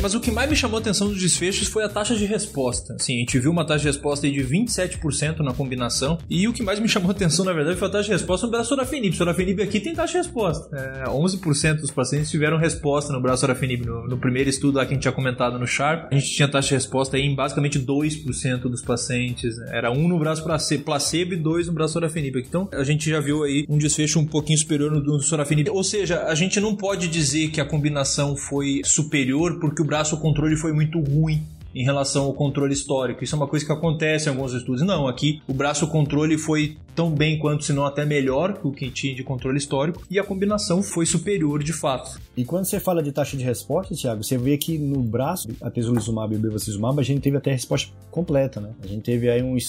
Mas 0.00 0.14
o 0.14 0.20
que 0.20 0.30
mais 0.30 0.48
me 0.48 0.56
chamou 0.56 0.78
a 0.78 0.80
atenção 0.80 1.08
dos 1.08 1.20
desfechos 1.20 1.68
foi 1.68 1.84
a 1.84 1.88
taxa 1.88 2.16
de 2.16 2.24
resposta. 2.24 2.94
Assim, 2.94 3.16
a 3.16 3.18
gente 3.18 3.38
viu 3.38 3.50
uma 3.50 3.66
taxa 3.66 3.80
de 3.80 3.86
resposta 3.86 4.30
de 4.30 4.40
27% 4.42 5.40
na 5.40 5.52
combinação. 5.52 6.18
E 6.28 6.48
o 6.48 6.52
que 6.52 6.62
mais 6.62 6.80
me 6.80 6.88
chamou 6.88 7.10
a 7.10 7.12
atenção, 7.12 7.44
na 7.44 7.52
verdade, 7.52 7.78
foi 7.78 7.88
a 7.88 7.90
taxa 7.90 8.04
de 8.04 8.12
resposta 8.12 8.46
no 8.46 8.52
braço 8.52 8.70
sorafenib. 8.70 9.14
Sorafenib 9.14 9.60
aqui 9.60 9.78
tem 9.78 9.94
taxa 9.94 10.12
de 10.12 10.18
resposta. 10.18 10.74
É, 10.74 11.04
11% 11.04 11.80
dos 11.80 11.90
pacientes 11.90 12.30
tiveram 12.30 12.56
resposta 12.56 13.12
no 13.12 13.20
braço 13.20 13.40
sorafenib. 13.40 13.84
No, 13.84 14.08
no, 14.08 14.18
primeiro 14.18 14.48
estudo 14.48 14.76
lá 14.76 14.86
que 14.86 14.92
a 14.92 14.94
gente 14.94 15.02
tinha 15.02 15.12
comentado 15.12 15.58
no 15.58 15.66
Sharp, 15.66 16.08
a 16.10 16.14
gente 16.14 16.30
tinha 16.30 16.48
taxa 16.48 16.68
de 16.68 16.74
resposta 16.74 17.16
aí 17.16 17.22
em 17.22 17.34
basicamente 17.34 17.78
2% 17.78 18.60
dos 18.62 18.82
pacientes. 18.82 19.58
Era 19.70 19.90
um 19.90 20.08
no 20.08 20.18
braço 20.18 20.42
placebo 20.84 21.34
e 21.34 21.36
dois 21.36 21.66
no 21.66 21.74
braço 21.74 21.92
sorafenib. 21.94 22.36
Então, 22.36 22.68
a 22.72 22.84
gente 22.84 23.10
já 23.10 23.20
viu 23.20 23.42
aí 23.42 23.66
um 23.68 23.76
desfecho 23.76 24.18
um 24.18 24.26
pouquinho 24.26 24.58
superior 24.58 24.90
no, 24.90 25.00
no 25.00 25.20
sorafenib. 25.20 25.68
Ou 25.70 25.84
seja, 25.84 26.24
a 26.24 26.34
gente 26.34 26.58
não 26.58 26.74
pode 26.74 27.06
dizer 27.06 27.50
que 27.50 27.60
a 27.60 27.66
combinação 27.66 28.34
foi 28.34 28.80
superior 28.84 29.58
porque 29.60 29.82
o 29.82 29.89
braço 29.90 30.16
controle 30.18 30.54
foi 30.54 30.72
muito 30.72 31.00
ruim 31.00 31.44
em 31.74 31.84
relação 31.84 32.24
ao 32.24 32.34
controle 32.34 32.72
histórico. 32.72 33.22
Isso 33.22 33.34
é 33.34 33.38
uma 33.38 33.46
coisa 33.48 33.64
que 33.64 33.72
acontece 33.72 34.28
em 34.28 34.32
alguns 34.32 34.52
estudos. 34.52 34.82
Não, 34.82 35.06
aqui 35.06 35.40
o 35.46 35.54
braço 35.54 35.86
controle 35.88 36.38
foi 36.38 36.76
tão 36.94 37.10
bem 37.10 37.38
quanto, 37.38 37.64
se 37.64 37.72
não 37.72 37.84
até 37.84 38.04
melhor 38.04 38.58
que 38.58 38.66
o 38.66 38.72
que 38.72 38.90
tinha 38.90 39.14
de 39.14 39.22
controle 39.22 39.58
histórico, 39.58 40.02
e 40.10 40.18
a 40.18 40.24
combinação 40.24 40.82
foi 40.82 41.06
superior 41.06 41.62
de 41.62 41.72
fato. 41.72 42.20
E 42.36 42.44
quando 42.44 42.64
você 42.64 42.80
fala 42.80 43.02
de 43.02 43.12
taxa 43.12 43.36
de 43.36 43.44
resposta, 43.44 43.94
Thiago, 43.94 44.22
você 44.22 44.36
vê 44.36 44.58
que 44.58 44.78
no 44.78 45.00
braço, 45.00 45.48
a 45.62 45.70
tesolizumab 45.70 46.34
e 46.34 46.36
o 46.36 46.40
bevacizumab, 46.40 46.98
a 47.00 47.02
gente 47.02 47.20
teve 47.20 47.36
até 47.36 47.50
a 47.50 47.54
resposta 47.54 47.90
completa, 48.10 48.60
né? 48.60 48.72
A 48.82 48.86
gente 48.86 49.02
teve 49.02 49.30
aí 49.30 49.42
uns 49.42 49.64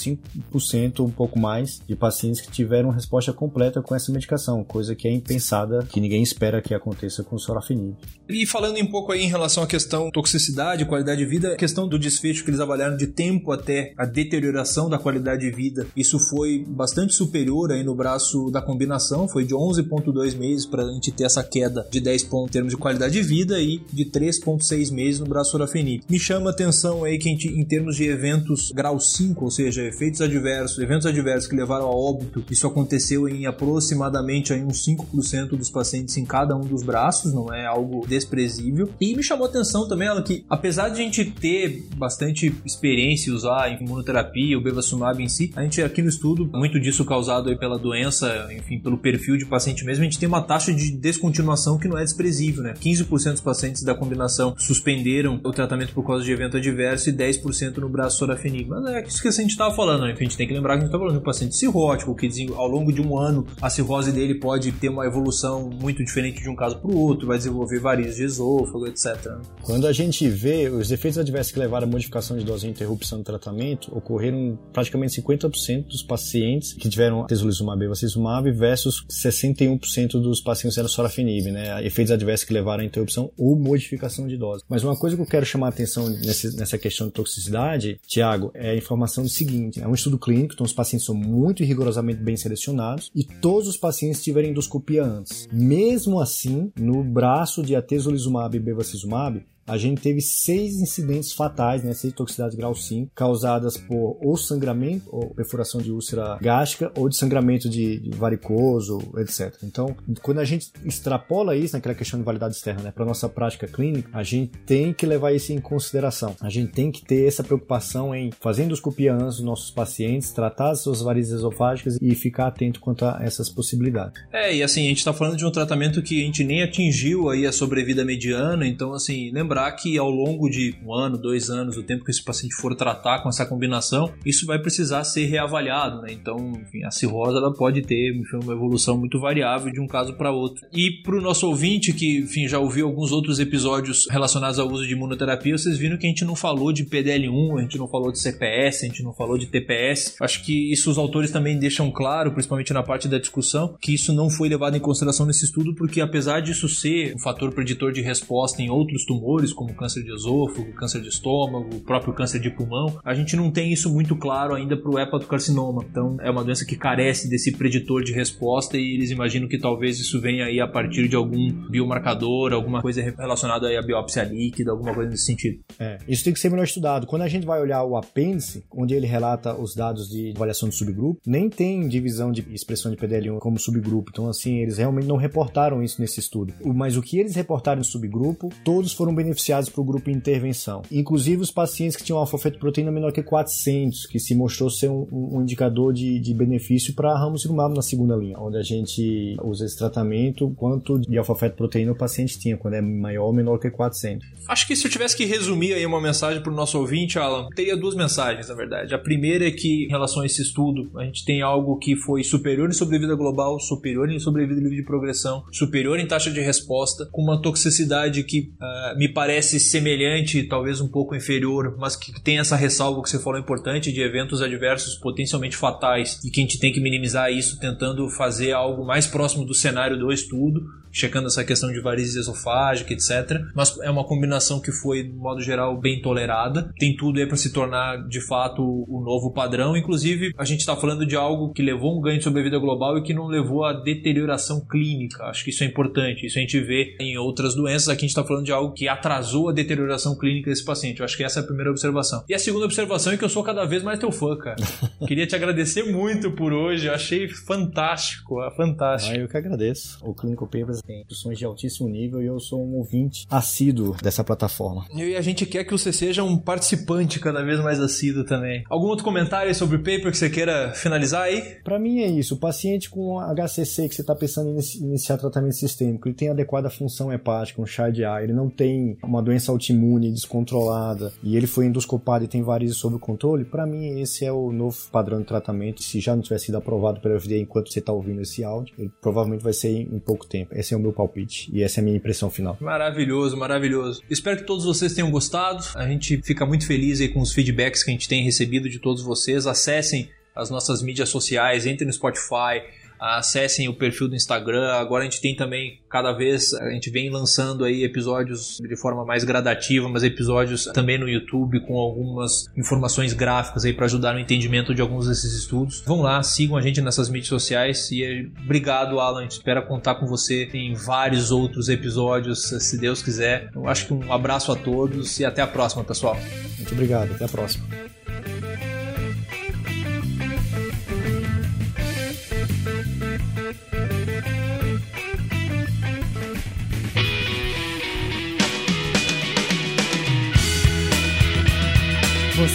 5%, 0.54 1.06
um 1.06 1.10
pouco 1.10 1.40
mais, 1.40 1.82
de 1.88 1.96
pacientes 1.96 2.42
que 2.42 2.52
tiveram 2.52 2.90
resposta 2.90 3.32
completa 3.32 3.82
com 3.82 3.96
essa 3.96 4.12
medicação, 4.12 4.64
coisa 4.64 4.96
que 4.96 5.08
é 5.08 5.12
impensada, 5.12 5.86
que 5.90 6.00
ninguém 6.00 6.24
espera 6.24 6.62
que 6.62 6.74
aconteça 6.74 7.24
com 7.24 7.36
o 7.36 7.40
sorafenib. 7.40 7.96
E 8.28 8.46
falando 8.46 8.78
um 8.80 8.88
pouco 8.88 9.12
aí 9.12 9.22
em 9.22 9.28
relação 9.28 9.64
à 9.64 9.68
questão 9.68 10.10
toxicidade, 10.10 10.86
qualidade 10.86 11.20
de 11.20 11.26
vida, 11.26 11.54
a 11.54 11.58
questão 11.58 11.88
do 11.92 12.00
desfecho 12.00 12.44
que 12.44 12.50
eles 12.50 12.60
avaliaram 12.60 12.96
de 12.96 13.08
tempo 13.08 13.52
até 13.52 13.94
a 13.98 14.06
deterioração 14.06 14.90
da 14.90 14.98
qualidade 14.98 15.42
de 15.42 15.52
vida, 15.52 15.86
isso 15.96 16.18
foi 16.18 16.66
bastante 16.68 17.14
superior 17.14 17.72
aí 17.72 17.84
no 17.84 17.94
braço 17.94 18.50
da 18.50 18.62
combinação, 18.62 19.28
foi 19.28 19.44
de 19.44 19.54
11.2 19.54 20.38
meses 20.38 20.66
para 20.66 20.84
a 20.84 20.92
gente 20.94 21.12
ter 21.12 21.26
essa 21.26 21.44
queda 21.44 21.86
de 21.92 22.00
10 22.00 22.24
pontos 22.24 22.50
em 22.50 22.54
termos 22.54 22.72
de 22.72 22.78
qualidade 22.78 23.14
de 23.14 23.22
vida 23.22 23.60
e 23.60 23.82
de 23.92 24.06
3.6 24.06 24.92
meses 24.92 25.20
no 25.20 25.26
braço 25.26 25.52
sorafenib. 25.52 26.04
Me 26.10 26.18
chama 26.18 26.50
a 26.50 26.54
atenção 26.54 27.04
aí 27.04 27.18
que 27.18 27.30
gente, 27.30 27.48
em 27.50 27.66
termos 27.66 27.98
de 27.98 28.06
eventos 28.06 28.72
grau 28.72 29.00
5, 29.00 29.44
ou 29.44 29.52
seja, 29.52 29.84
efeitos 29.84 30.22
adversos, 30.22 30.80
eventos 30.80 31.06
adversos 31.06 31.50
que 31.50 31.56
levaram 31.56 31.86
a 31.86 31.92
óbito, 31.92 32.44
isso 32.50 32.66
aconteceu 32.66 33.28
em 33.28 33.46
aproximadamente 33.46 34.54
aí 34.54 34.64
uns 34.64 34.86
5% 34.86 35.50
dos 35.50 35.70
pacientes 35.70 36.16
em 36.16 36.26
cada 36.26 36.56
um 36.56 36.62
dos 36.62 36.84
braços, 36.84 37.34
não 37.34 37.54
é 37.54 37.66
algo 37.66 38.08
desprezível. 38.08 38.90
E 39.00 39.16
me 39.16 39.24
chamou 39.24 39.46
a 39.46 39.50
atenção 39.50 39.88
também 39.88 40.08
ela 40.08 40.24
que 40.24 40.46
apesar 40.50 40.90
de 40.90 41.02
a 41.02 41.04
gente 41.04 41.26
ter 41.26 41.81
bastante 41.96 42.54
experiência 42.66 43.30
em 43.30 43.34
usar 43.34 43.70
imunoterapia, 43.82 44.58
o 44.58 44.62
bevacizumab 44.62 45.22
em 45.22 45.30
si. 45.30 45.52
A 45.56 45.64
gente 45.64 45.82
aqui 45.82 46.02
no 46.02 46.10
estudo, 46.10 46.50
muito 46.54 46.80
disso 46.80 47.06
causado 47.06 47.50
aí 47.50 47.58
pela 47.58 47.78
doença, 47.78 48.48
enfim, 48.56 48.80
pelo 48.80 48.98
perfil 48.98 49.38
de 49.38 49.46
paciente 49.46 49.84
mesmo, 49.86 50.02
a 50.02 50.06
gente 50.06 50.20
tem 50.20 50.28
uma 50.28 50.42
taxa 50.42 50.74
de 50.74 50.92
descontinuação 50.92 51.78
que 51.78 51.88
não 51.88 51.98
é 51.98 52.04
desprezível, 52.04 52.64
né? 52.64 52.74
15% 52.74 53.32
dos 53.32 53.42
pacientes 53.42 53.84
da 53.84 53.94
combinação 53.94 54.56
suspenderam 54.58 55.40
o 55.44 55.52
tratamento 55.52 55.94
por 55.94 56.06
causa 56.06 56.24
de 56.24 56.32
evento 56.32 56.58
adverso 56.58 57.10
e 57.10 57.14
10% 57.14 57.78
no 57.78 57.90
braço 57.90 58.18
sorafenib. 58.18 58.70
Mas 58.70 58.86
é 58.86 59.04
isso 59.04 59.22
que 59.22 59.28
a 59.28 59.32
gente 59.32 59.52
estava 59.52 59.74
falando, 59.74 60.04
né? 60.04 60.16
A 60.18 60.24
gente 60.24 60.38
tem 60.38 60.48
que 60.48 60.54
lembrar 60.54 60.74
que 60.74 60.80
a 60.80 60.82
gente 60.82 60.90
está 60.90 61.00
falando 61.00 61.16
de 61.16 61.22
um 61.22 61.24
paciente 61.24 61.56
cirrótico, 61.56 62.16
que 62.16 62.30
ao 62.56 62.68
longo 62.68 62.92
de 62.92 63.02
um 63.02 63.18
ano 63.18 63.46
a 63.62 63.70
cirrose 63.70 64.12
dele 64.12 64.36
pode 64.36 64.72
ter 64.72 64.90
uma 64.90 65.06
evolução 65.06 65.70
muito 65.70 66.04
diferente 66.04 66.42
de 66.42 66.50
um 66.50 66.56
caso 66.56 66.78
para 66.78 66.92
o 66.92 66.98
outro, 66.98 67.28
vai 67.28 67.38
desenvolver 67.38 67.80
varizes 67.80 68.16
de 68.16 68.24
esôfago, 68.24 68.88
etc. 68.88 69.38
Quando 69.62 69.88
a 69.88 69.94
gente 69.94 70.28
vê 70.28 70.70
os 70.70 70.92
efeitos 70.92 71.18
adversos 71.18 71.52
que 71.52 71.60
levam 71.60 71.71
levar 71.72 71.84
à 71.84 71.88
modificação 71.88 72.38
de 72.38 72.44
dose 72.44 72.68
e 72.68 72.70
interrupção 72.70 73.20
do 73.20 73.24
tratamento, 73.24 73.96
ocorreram 73.96 74.60
praticamente 74.74 75.22
50% 75.22 75.86
dos 75.86 76.04
pacientes 76.04 76.74
que 76.74 76.90
tiveram 76.90 77.26
tesolizumab 77.26 77.78
e 77.78 77.86
bevacizumab 77.86 78.52
versus 78.52 79.06
61% 79.10 80.22
dos 80.22 80.42
pacientes 80.42 80.78
que 80.78 80.88
sorafenib, 80.90 81.50
né? 81.50 81.86
Efeitos 81.86 82.12
adversos 82.12 82.46
que 82.46 82.54
levaram 82.54 82.84
à 82.84 82.86
interrupção 82.86 83.32
ou 83.38 83.58
modificação 83.58 84.28
de 84.28 84.36
dose. 84.36 84.64
Mas 84.68 84.84
uma 84.84 84.98
coisa 84.98 85.16
que 85.16 85.22
eu 85.22 85.26
quero 85.26 85.46
chamar 85.46 85.68
a 85.68 85.70
atenção 85.70 86.10
nesse, 86.10 86.56
nessa 86.58 86.78
questão 86.78 87.08
de 87.08 87.14
toxicidade, 87.14 88.00
Tiago, 88.06 88.52
é 88.54 88.72
a 88.72 88.76
informação 88.76 89.24
do 89.24 89.30
seguinte: 89.30 89.82
é 89.82 89.88
um 89.88 89.94
estudo 89.94 90.20
clínico, 90.20 90.54
então 90.54 90.66
os 90.66 90.74
pacientes 90.74 91.06
são 91.06 91.16
muito 91.16 91.64
rigorosamente 91.64 92.22
bem 92.22 92.36
selecionados 92.36 93.10
e 93.16 93.24
todos 93.24 93.70
os 93.70 93.78
pacientes 93.78 94.22
tiveram 94.22 94.50
endoscopia 94.50 95.06
antes. 95.06 95.48
Mesmo 95.54 96.20
assim, 96.20 96.72
no 96.78 97.02
braço 97.04 97.64
de 97.64 97.76
atezolizumab 97.76 98.58
e 98.58 98.60
bevacizumab, 98.60 99.42
a 99.68 99.78
gente 99.78 100.02
teve 100.02 100.22
seis 100.22 100.76
incidentes 100.82 101.34
fatais, 101.34 101.84
né, 101.84 101.94
seis 101.94 102.14
toxicidades 102.14 102.56
grau 102.56 102.76
5, 102.76 103.12
causadas 103.16 103.78
por 103.78 104.18
ou 104.22 104.36
sangramento, 104.38 105.06
ou 105.10 105.34
perfuração 105.34 105.82
de 105.82 105.92
úlcera 105.92 106.38
gástrica, 106.42 106.92
ou 106.98 107.08
de 107.08 107.16
sangramento 107.16 107.70
de, 107.70 108.00
de 108.00 108.10
varicoso, 108.12 109.00
etc. 109.18 109.54
Então, 109.64 109.96
quando 110.22 110.40
a 110.40 110.46
gente 110.46 110.72
extrapola 110.84 111.56
isso 111.56 111.76
naquela 111.76 111.96
questão 111.96 112.20
de 112.20 112.26
validade 112.26 112.56
externa, 112.56 112.84
né, 112.84 112.92
para 112.92 113.06
nossa 113.06 113.30
prática 113.30 113.68
clínica, 113.68 114.10
a 114.14 114.24
gente 114.24 114.52
tem 114.66 114.94
que 114.94 115.06
levar 115.06 115.32
isso 115.32 115.54
em 115.54 115.60
consideração. 115.60 116.36
A 116.42 116.50
gente 116.50 116.72
tem 116.72 116.92
que 116.92 117.04
ter 117.04 117.28
essa 117.28 117.44
preocupação 117.44 118.14
em 118.14 118.32
fazer 118.40 118.64
endoscopia 118.64 119.14
antes 119.14 119.38
dos 119.38 119.46
nossos 119.46 119.72
pacientes, 119.72 120.32
tratar 120.32 120.72
as 120.72 120.82
suas 120.82 121.02
varizes 121.02 121.34
esofágicas 121.34 121.98
e 122.02 122.16
ficar 122.16 122.48
atento 122.48 122.80
quanto 122.80 123.06
a 123.06 123.20
essas 123.22 123.50
possibilidades. 123.50 124.22
É, 124.32 124.56
e 124.56 124.64
assim, 124.64 124.86
a 124.86 124.90
gente 124.90 124.98
está 124.98 125.14
falando 125.14 125.38
de 125.38 125.46
um 125.46 125.52
tratamento 125.52 126.02
que 126.02 126.22
a 126.22 126.26
gente 126.26 126.44
nem 126.44 126.62
atingiu 126.62 127.30
aí 127.30 127.46
a 127.46 127.52
sobrevida 127.52 128.04
mediana, 128.04 128.68
então 128.68 128.94
assim, 128.94 129.32
lembra 129.32 129.61
lembrar 129.62 129.72
que 129.74 129.98
ao 129.98 130.10
longo 130.10 130.50
de 130.50 130.76
um 130.84 130.94
ano, 130.94 131.18
dois 131.18 131.50
anos, 131.50 131.78
o 131.78 131.84
tempo 131.84 132.04
que 132.04 132.12
esse 132.12 132.24
paciente 132.24 132.56
for 132.56 132.76
tratar 132.76 133.22
com 133.22 133.30
essa 133.30 133.46
combinação, 133.46 134.12
isso 134.26 134.46
vai 134.46 134.60
precisar 134.60 135.04
ser 135.04 135.26
reavaliado, 135.26 136.02
né? 136.02 136.10
Então, 136.12 136.54
enfim, 136.62 136.84
a 136.84 136.92
cirrose 136.92 137.38
ela 137.38 137.54
pode 137.54 137.82
ter 137.82 138.16
enfim, 138.16 138.40
uma 138.44 138.54
evolução 138.54 138.98
muito 138.98 139.20
variável 139.20 139.72
de 139.72 139.80
um 139.80 139.88
caso 139.88 140.14
para 140.14 140.32
outro. 140.32 140.66
E 140.74 141.02
para 141.04 141.16
o 141.16 141.22
nosso 141.22 141.48
ouvinte 141.48 141.94
que, 141.94 142.20
enfim, 142.20 142.48
já 142.48 142.60
ouviu 142.60 142.88
alguns 142.88 143.12
outros 143.12 143.40
episódios 143.40 144.08
relacionados 144.10 144.58
ao 144.58 144.68
uso 144.68 144.88
de 144.88 144.94
imunoterapia, 144.94 145.58
vocês 145.58 145.78
viram 145.78 145.98
que 145.98 146.06
a 146.06 146.10
gente 146.10 146.26
não 146.26 146.36
falou 146.36 146.72
de 146.74 146.86
PDL1, 146.86 147.60
a 147.60 147.62
gente 147.62 147.78
não 147.78 147.88
falou 147.88 148.12
de 148.12 148.20
CPS, 148.20 148.84
a 148.84 148.88
gente 148.88 149.04
não 149.04 149.14
falou 149.14 149.38
de 149.38 149.46
TPS. 149.46 150.16
Acho 150.20 150.44
que 150.44 150.72
isso 150.72 150.90
os 150.90 150.98
autores 150.98 151.32
também 151.32 151.60
deixam 151.60 151.92
claro, 151.92 152.32
principalmente 152.32 152.74
na 152.74 152.84
parte 152.84 153.08
da 153.08 153.20
discussão, 153.20 153.76
que 153.80 153.94
isso 153.94 154.14
não 154.14 154.30
foi 154.30 154.50
levado 154.50 154.76
em 154.76 154.80
consideração 154.80 155.26
nesse 155.26 155.46
estudo, 155.46 155.76
porque 155.76 156.02
apesar 156.02 156.42
disso 156.42 156.68
ser 156.68 157.16
um 157.16 157.20
fator 157.20 157.52
preditor 157.52 157.92
de 157.92 158.02
resposta 158.02 158.62
em 158.62 158.70
outros 158.70 159.06
tumores, 159.06 159.41
tumores, 159.42 159.54
como 159.54 159.74
câncer 159.74 160.04
de 160.04 160.14
esôfago, 160.14 160.72
câncer 160.74 161.02
de 161.02 161.10
estômago, 161.10 161.76
o 161.76 161.80
próprio 161.80 162.14
câncer 162.14 162.40
de 162.40 162.50
pulmão, 162.50 163.00
a 163.04 163.14
gente 163.14 163.36
não 163.36 163.52
tem 163.52 163.72
isso 163.72 163.92
muito 163.92 164.16
claro 164.16 164.54
ainda 164.54 164.78
para 164.78 164.90
o 164.90 165.00
hepatocarcinoma. 165.00 165.84
Então, 165.90 166.18
é 166.22 166.30
uma 166.30 166.44
doença 166.44 166.66
que 166.66 166.76
carece 166.76 167.30
desse 167.30 167.52
preditor 167.52 168.04
de 168.04 168.14
resposta 168.14 168.78
e 168.78 168.96
eles 168.96 169.12
imaginam 169.12 169.48
que 169.48 169.58
talvez 169.58 170.00
isso 170.00 170.20
venha 170.20 170.46
aí 170.46 170.60
a 170.60 170.68
partir 170.68 171.08
de 171.08 171.16
algum 171.16 171.52
biomarcador, 171.70 172.54
alguma 172.54 172.82
coisa 172.82 173.02
relacionada 173.02 173.68
à 173.68 173.82
biópsia 173.82 174.24
líquida, 174.24 174.72
alguma 174.72 174.94
coisa 174.94 175.10
nesse 175.10 175.26
sentido. 175.26 175.60
É, 175.80 175.98
isso 176.08 176.24
tem 176.24 176.34
que 176.34 176.40
ser 176.40 176.50
melhor 176.50 176.64
estudado. 176.64 177.08
Quando 177.08 177.24
a 177.24 177.28
gente 177.28 177.46
vai 177.46 177.62
olhar 177.62 177.84
o 177.84 177.98
apêndice, 177.98 178.64
onde 178.72 178.94
ele 178.94 179.08
relata 179.08 179.56
os 179.56 179.76
dados 179.76 180.10
de 180.10 180.34
avaliação 180.36 180.70
de 180.70 180.76
subgrupo, 180.76 181.20
nem 181.26 181.50
tem 181.50 181.88
divisão 181.88 182.32
de 182.32 182.46
expressão 182.54 182.92
de 182.92 182.98
PDL1 182.98 183.40
como 183.40 183.60
subgrupo. 183.60 184.12
Então, 184.12 184.30
assim, 184.30 184.58
eles 184.58 184.78
realmente 184.78 185.08
não 185.08 185.18
reportaram 185.18 185.82
isso 185.82 186.00
nesse 186.02 186.20
estudo. 186.20 186.54
Mas 186.64 186.98
o 186.98 187.02
que 187.02 187.20
eles 187.20 187.36
reportaram 187.36 187.82
em 187.82 187.84
subgrupo, 187.84 188.50
todos 188.64 188.94
foram 188.94 189.14
beneficiados 189.14 189.31
beneficiados 189.32 189.70
para 189.70 189.82
o 189.82 189.84
grupo 189.84 190.10
intervenção. 190.10 190.82
Inclusive 190.92 191.42
os 191.42 191.52
pacientes 191.52 191.96
que 191.96 192.04
tinham 192.04 192.20
alfa-fetoproteína 192.20 192.92
menor 192.92 193.12
que 193.12 193.24
400, 193.24 194.06
que 194.06 194.20
se 194.20 194.36
mostrou 194.36 194.70
ser 194.70 194.90
um, 194.90 195.08
um 195.12 195.42
indicador 195.42 195.94
de, 195.94 196.20
de 196.20 196.34
benefício 196.34 196.94
para 196.94 197.18
ramucirumab 197.18 197.74
na 197.74 197.82
segunda 197.82 198.16
linha, 198.16 198.38
onde 198.38 198.58
a 198.58 198.62
gente 198.62 199.38
usa 199.44 199.66
esse 199.66 199.78
tratamento, 199.78 200.54
quanto 200.58 201.00
de 201.00 201.18
alfa-fetoproteína 201.18 201.94
o 201.94 201.96
paciente 201.96 202.38
tinha, 202.40 202.58
quando 202.58 202.76
é 202.76 202.82
maior 202.82 203.26
ou 203.26 203.34
menor 203.34 203.58
que 203.58 203.72
400. 203.72 204.28
Acho 204.48 204.68
que 204.68 204.76
se 204.76 204.86
eu 204.86 204.92
tivesse 204.92 205.16
que 205.16 205.26
resumir 205.26 205.74
aí 205.74 205.86
uma 205.86 206.02
mensagem 206.02 206.42
para 206.42 206.52
o 206.52 206.56
nosso 206.56 206.78
ouvinte, 206.78 207.18
Alan, 207.18 207.48
teria 207.56 207.78
duas 207.78 207.96
mensagens, 207.96 208.50
na 208.50 208.56
verdade. 208.56 208.94
A 208.94 209.00
primeira 209.00 209.48
é 209.48 209.52
que, 209.52 209.86
em 209.86 209.90
relação 209.90 210.22
a 210.22 210.26
esse 210.26 210.42
estudo, 210.42 210.92
a 210.98 211.04
gente 211.06 211.24
tem 211.24 211.42
algo 211.42 211.78
que 211.78 211.96
foi 211.96 212.24
superior 212.24 212.70
em 212.70 212.74
sobrevida 212.74 213.16
global, 213.16 213.60
superior 213.60 214.10
em 214.10 214.20
sobrevida 214.20 214.60
livre 214.60 214.76
de 214.76 214.84
progressão, 214.84 215.44
superior 215.52 216.00
em 216.00 216.08
taxa 216.08 216.32
de 216.32 216.42
resposta, 216.42 217.08
com 217.12 217.22
uma 217.22 217.42
toxicidade 217.42 218.24
que 218.24 218.52
uh, 218.62 218.98
me 218.98 219.08
parece 219.08 219.21
parece 219.22 219.60
semelhante, 219.60 220.42
talvez 220.42 220.82
um 220.82 220.88
pouco 220.88 221.16
inferior, 221.16 221.76
mas 221.78 221.96
que 221.96 222.12
tem 222.24 222.40
essa 222.40 222.56
ressalva 222.56 223.04
que 223.04 223.10
você 223.10 223.20
falou 223.20 223.40
importante 223.40 223.92
de 223.92 224.02
eventos 224.02 224.42
adversos 224.42 224.96
potencialmente 224.96 225.56
fatais 225.56 226.20
e 226.26 226.32
que 226.32 226.40
a 226.40 226.44
gente 226.44 226.58
tem 226.58 226.74
que 226.74 226.80
minimizar 226.82 227.32
isso 227.32 227.60
tentando 227.60 228.10
fazer 228.10 228.52
algo 228.52 228.84
mais 228.84 229.06
próximo 229.06 229.46
do 229.46 229.54
cenário 229.54 229.96
do 229.96 230.12
estudo 230.12 230.82
checando 230.92 231.28
essa 231.28 231.44
questão 231.44 231.72
de 231.72 231.80
varizes 231.80 232.16
esofágica, 232.16 232.94
etc. 232.94 233.42
Mas 233.56 233.80
é 233.80 233.90
uma 233.90 234.04
combinação 234.04 234.60
que 234.60 234.72
foi, 234.72 235.04
de 235.04 235.14
modo 235.14 235.42
geral, 235.42 235.80
bem 235.80 236.02
tolerada. 236.02 236.72
Tem 236.78 236.96
tudo 236.96 237.20
aí 237.20 237.26
para 237.26 237.38
se 237.38 237.54
tornar, 237.54 238.08
de 238.08 238.22
fato, 238.22 238.62
o 238.62 239.02
novo 239.02 239.32
padrão. 239.32 239.76
Inclusive, 239.76 240.34
a 240.38 240.44
gente 240.44 240.60
está 240.60 240.76
falando 240.76 241.06
de 241.06 241.16
algo 241.16 241.54
que 241.54 241.62
levou 241.62 241.98
um 241.98 242.02
ganho 242.02 242.18
de 242.18 242.24
sobrevida 242.24 242.60
global 242.60 242.98
e 242.98 243.04
que 243.04 243.14
não 243.14 243.28
levou 243.28 243.64
a 243.64 243.74
deterioração 243.74 244.66
clínica. 244.70 245.24
Acho 245.24 245.44
que 245.44 245.50
isso 245.50 245.64
é 245.64 245.68
importante. 245.68 246.26
Isso 246.26 246.38
a 246.38 246.42
gente 246.42 246.60
vê 246.60 246.96
em 247.00 247.18
outras 247.18 247.56
doenças. 247.56 247.88
Aqui 247.88 248.00
a 248.00 248.02
gente 248.02 248.10
está 248.10 248.24
falando 248.24 248.46
de 248.46 248.52
algo 248.52 248.74
que 248.74 248.88
atrasou 248.88 249.11
atrasou 249.12 249.50
a 249.50 249.52
deterioração 249.52 250.16
clínica 250.16 250.50
desse 250.50 250.64
paciente. 250.64 251.00
Eu 251.00 251.06
acho 251.06 251.18
que 251.18 251.24
essa 251.24 251.40
é 251.40 251.44
a 251.44 251.46
primeira 251.46 251.70
observação. 251.70 252.24
E 252.30 252.34
a 252.34 252.40
segunda 252.40 252.66
observação 252.66 253.12
é 253.12 253.18
que 253.18 253.24
eu 253.24 253.30
sou 253.30 253.44
cada 253.44 253.66
vez 253.66 253.84
mais 253.84 254.00
teu 254.00 254.12
fã, 254.12 254.38
cara. 254.38 254.56
Queria 255.06 255.28
te 255.28 255.36
agradecer 255.36 255.84
muito 255.84 256.32
por 256.32 256.54
hoje. 256.54 256.88
Eu 256.88 256.94
achei 256.94 257.28
fantástico, 257.28 258.38
fantástico. 258.56 259.16
Ah, 259.16 259.20
eu 259.20 259.28
que 259.28 259.38
agradeço. 259.38 260.00
O 260.02 260.14
Clinical 260.14 260.48
Papers 260.48 260.82
tem 260.82 261.02
discussões 261.02 261.38
de 261.38 261.46
altíssimo 261.46 261.90
nível 261.90 262.22
e 262.22 262.26
eu 262.26 262.40
sou 262.40 262.66
um 262.66 262.76
ouvinte 262.76 263.26
assíduo 263.30 263.96
dessa 264.02 264.24
plataforma. 264.24 264.86
E 264.94 265.16
a 265.16 265.22
gente 265.22 265.46
quer 265.46 265.64
que 265.66 265.72
você 265.72 265.92
seja 265.92 266.24
um 266.24 266.38
participante 266.38 267.20
cada 267.20 267.44
vez 267.44 267.60
mais 267.60 267.80
assíduo 267.80 268.24
também. 268.24 268.64
Algum 268.70 268.88
outro 268.88 269.04
comentário 269.04 269.54
sobre 269.54 269.76
o 269.76 269.80
paper 269.80 270.12
que 270.12 270.18
você 270.18 270.30
queira 270.30 270.72
finalizar 270.74 271.24
aí? 271.24 271.58
Para 271.64 271.78
mim 271.78 272.02
é 272.02 272.08
isso. 272.08 272.36
O 272.36 272.38
paciente 272.38 272.90
com 272.90 273.20
HCC 273.20 273.90
que 273.90 273.96
você 273.96 274.02
está 274.02 274.16
pensando 274.16 274.50
em 274.50 274.84
iniciar 274.84 275.18
tratamento 275.18 275.56
sistêmico, 275.56 276.08
ele 276.08 276.16
tem 276.16 276.30
adequada 276.30 276.70
função 276.70 277.12
hepática, 277.12 277.62
um 277.62 277.66
chá 277.66 277.90
de 277.90 278.06
ar, 278.06 278.24
ele 278.24 278.34
não 278.34 278.50
tem 278.50 278.98
uma 279.04 279.22
doença 279.22 279.52
autoimune 279.52 280.12
descontrolada 280.12 281.14
e 281.24 281.36
ele 281.36 281.48
foi 281.48 281.66
endoscopado 281.66 282.24
e 282.24 282.28
tem 282.28 282.42
varizes 282.42 282.78
sob 282.78 282.98
controle, 283.00 283.46
para 283.46 283.66
mim 283.66 284.00
esse 284.00 284.26
é 284.26 284.32
o 284.32 284.52
novo 284.52 284.78
padrão 284.92 285.20
de 285.20 285.26
tratamento. 285.26 285.82
Se 285.82 286.00
já 286.00 286.16
não 286.16 286.22
tiver 286.22 286.38
sido 286.38 286.58
aprovado 286.58 287.00
pela 287.00 287.20
FDA 287.20 287.38
enquanto 287.38 287.72
você 287.72 287.80
está 287.80 287.92
ouvindo 287.92 288.22
esse 288.22 288.44
áudio, 288.44 288.74
ele 288.78 288.92
provavelmente 289.02 289.44
vai 289.44 289.54
ser 289.54 289.70
em 289.70 290.00
pouco 290.00 290.26
tempo. 290.26 290.56
Esse 290.56 290.74
é 290.74 290.78
o 290.78 290.80
meu 290.80 290.94
palpite 290.94 291.50
e 291.54 291.64
essa 291.64 291.80
é 291.80 291.82
a 291.82 291.84
minha 291.84 291.98
impressão 291.98 292.30
final. 292.30 292.58
Maravilhoso, 292.60 293.38
maravilhoso. 293.38 294.02
Espero 294.10 294.38
que 294.38 294.46
todos 294.46 294.66
vocês 294.66 294.94
tenham 294.94 295.12
gostado. 295.12 295.64
A 295.76 295.88
gente 295.88 296.22
fica 296.22 296.46
muito 296.46 296.66
feliz 296.66 297.02
aí 297.02 297.10
com 297.10 297.22
os 297.22 297.34
feedbacks 297.34 297.84
que 297.84 297.92
a 297.92 297.94
gente 297.94 298.08
tem 298.08 298.24
recebido 298.24 298.70
de 298.70 298.80
todos 298.80 299.02
vocês. 299.02 299.48
Acessem 299.48 300.10
as 300.36 300.50
nossas 300.50 300.82
mídias 300.82 301.10
sociais, 301.10 301.66
entrem 301.66 301.88
no 301.88 301.94
Spotify, 301.94 302.64
acessem 303.02 303.68
o 303.68 303.74
perfil 303.74 304.08
do 304.08 304.16
Instagram. 304.16 304.72
Agora 304.74 305.02
a 305.02 305.06
gente 305.06 305.20
tem 305.20 305.36
também, 305.36 305.80
cada 305.90 306.12
vez, 306.12 306.54
a 306.54 306.70
gente 306.70 306.92
vem 306.92 307.10
lançando 307.10 307.66
aí 307.66 307.84
episódios 307.84 308.60
de 308.62 308.76
forma 308.80 309.04
mais 309.04 309.24
gradativa, 309.24 309.90
mas 309.90 310.04
episódios 310.04 310.66
também 310.66 311.00
no 311.00 311.10
YouTube 311.10 311.60
com 311.62 311.78
algumas 311.78 312.46
informações 312.56 313.14
gráficas 313.14 313.66
aí 313.66 313.74
para 313.74 313.86
ajudar 313.86 314.14
no 314.14 314.20
entendimento 314.20 314.76
de 314.76 314.82
alguns 314.82 315.08
desses 315.08 315.34
estudos. 315.34 315.82
Vão 315.86 316.02
lá, 316.02 316.22
sigam 316.22 316.56
a 316.56 316.62
gente 316.62 316.80
nessas 316.82 317.10
mídias 317.10 317.30
sociais 317.30 317.90
e 317.92 318.32
obrigado, 318.44 319.00
Alan. 319.00 319.20
A 319.20 319.24
gente 319.24 319.32
espera 319.32 319.62
contar 319.62 319.96
com 319.96 320.06
você 320.06 320.48
em 320.54 320.76
vários 320.76 321.32
outros 321.32 321.70
episódios, 321.70 322.50
se 322.50 322.78
Deus 322.78 323.02
quiser. 323.02 323.50
Eu 323.56 323.68
acho 323.68 323.88
que 323.88 323.94
um 323.94 324.14
abraço 324.14 324.52
a 324.52 324.56
todos 324.56 325.20
e 325.20 325.26
até 325.26 325.42
a 325.42 325.48
próxima, 325.48 325.84
pessoal. 325.84 326.18
Muito 326.58 326.74
obrigado, 326.74 327.14
até 327.14 327.26
a 327.26 327.30
próxima. 327.30 327.91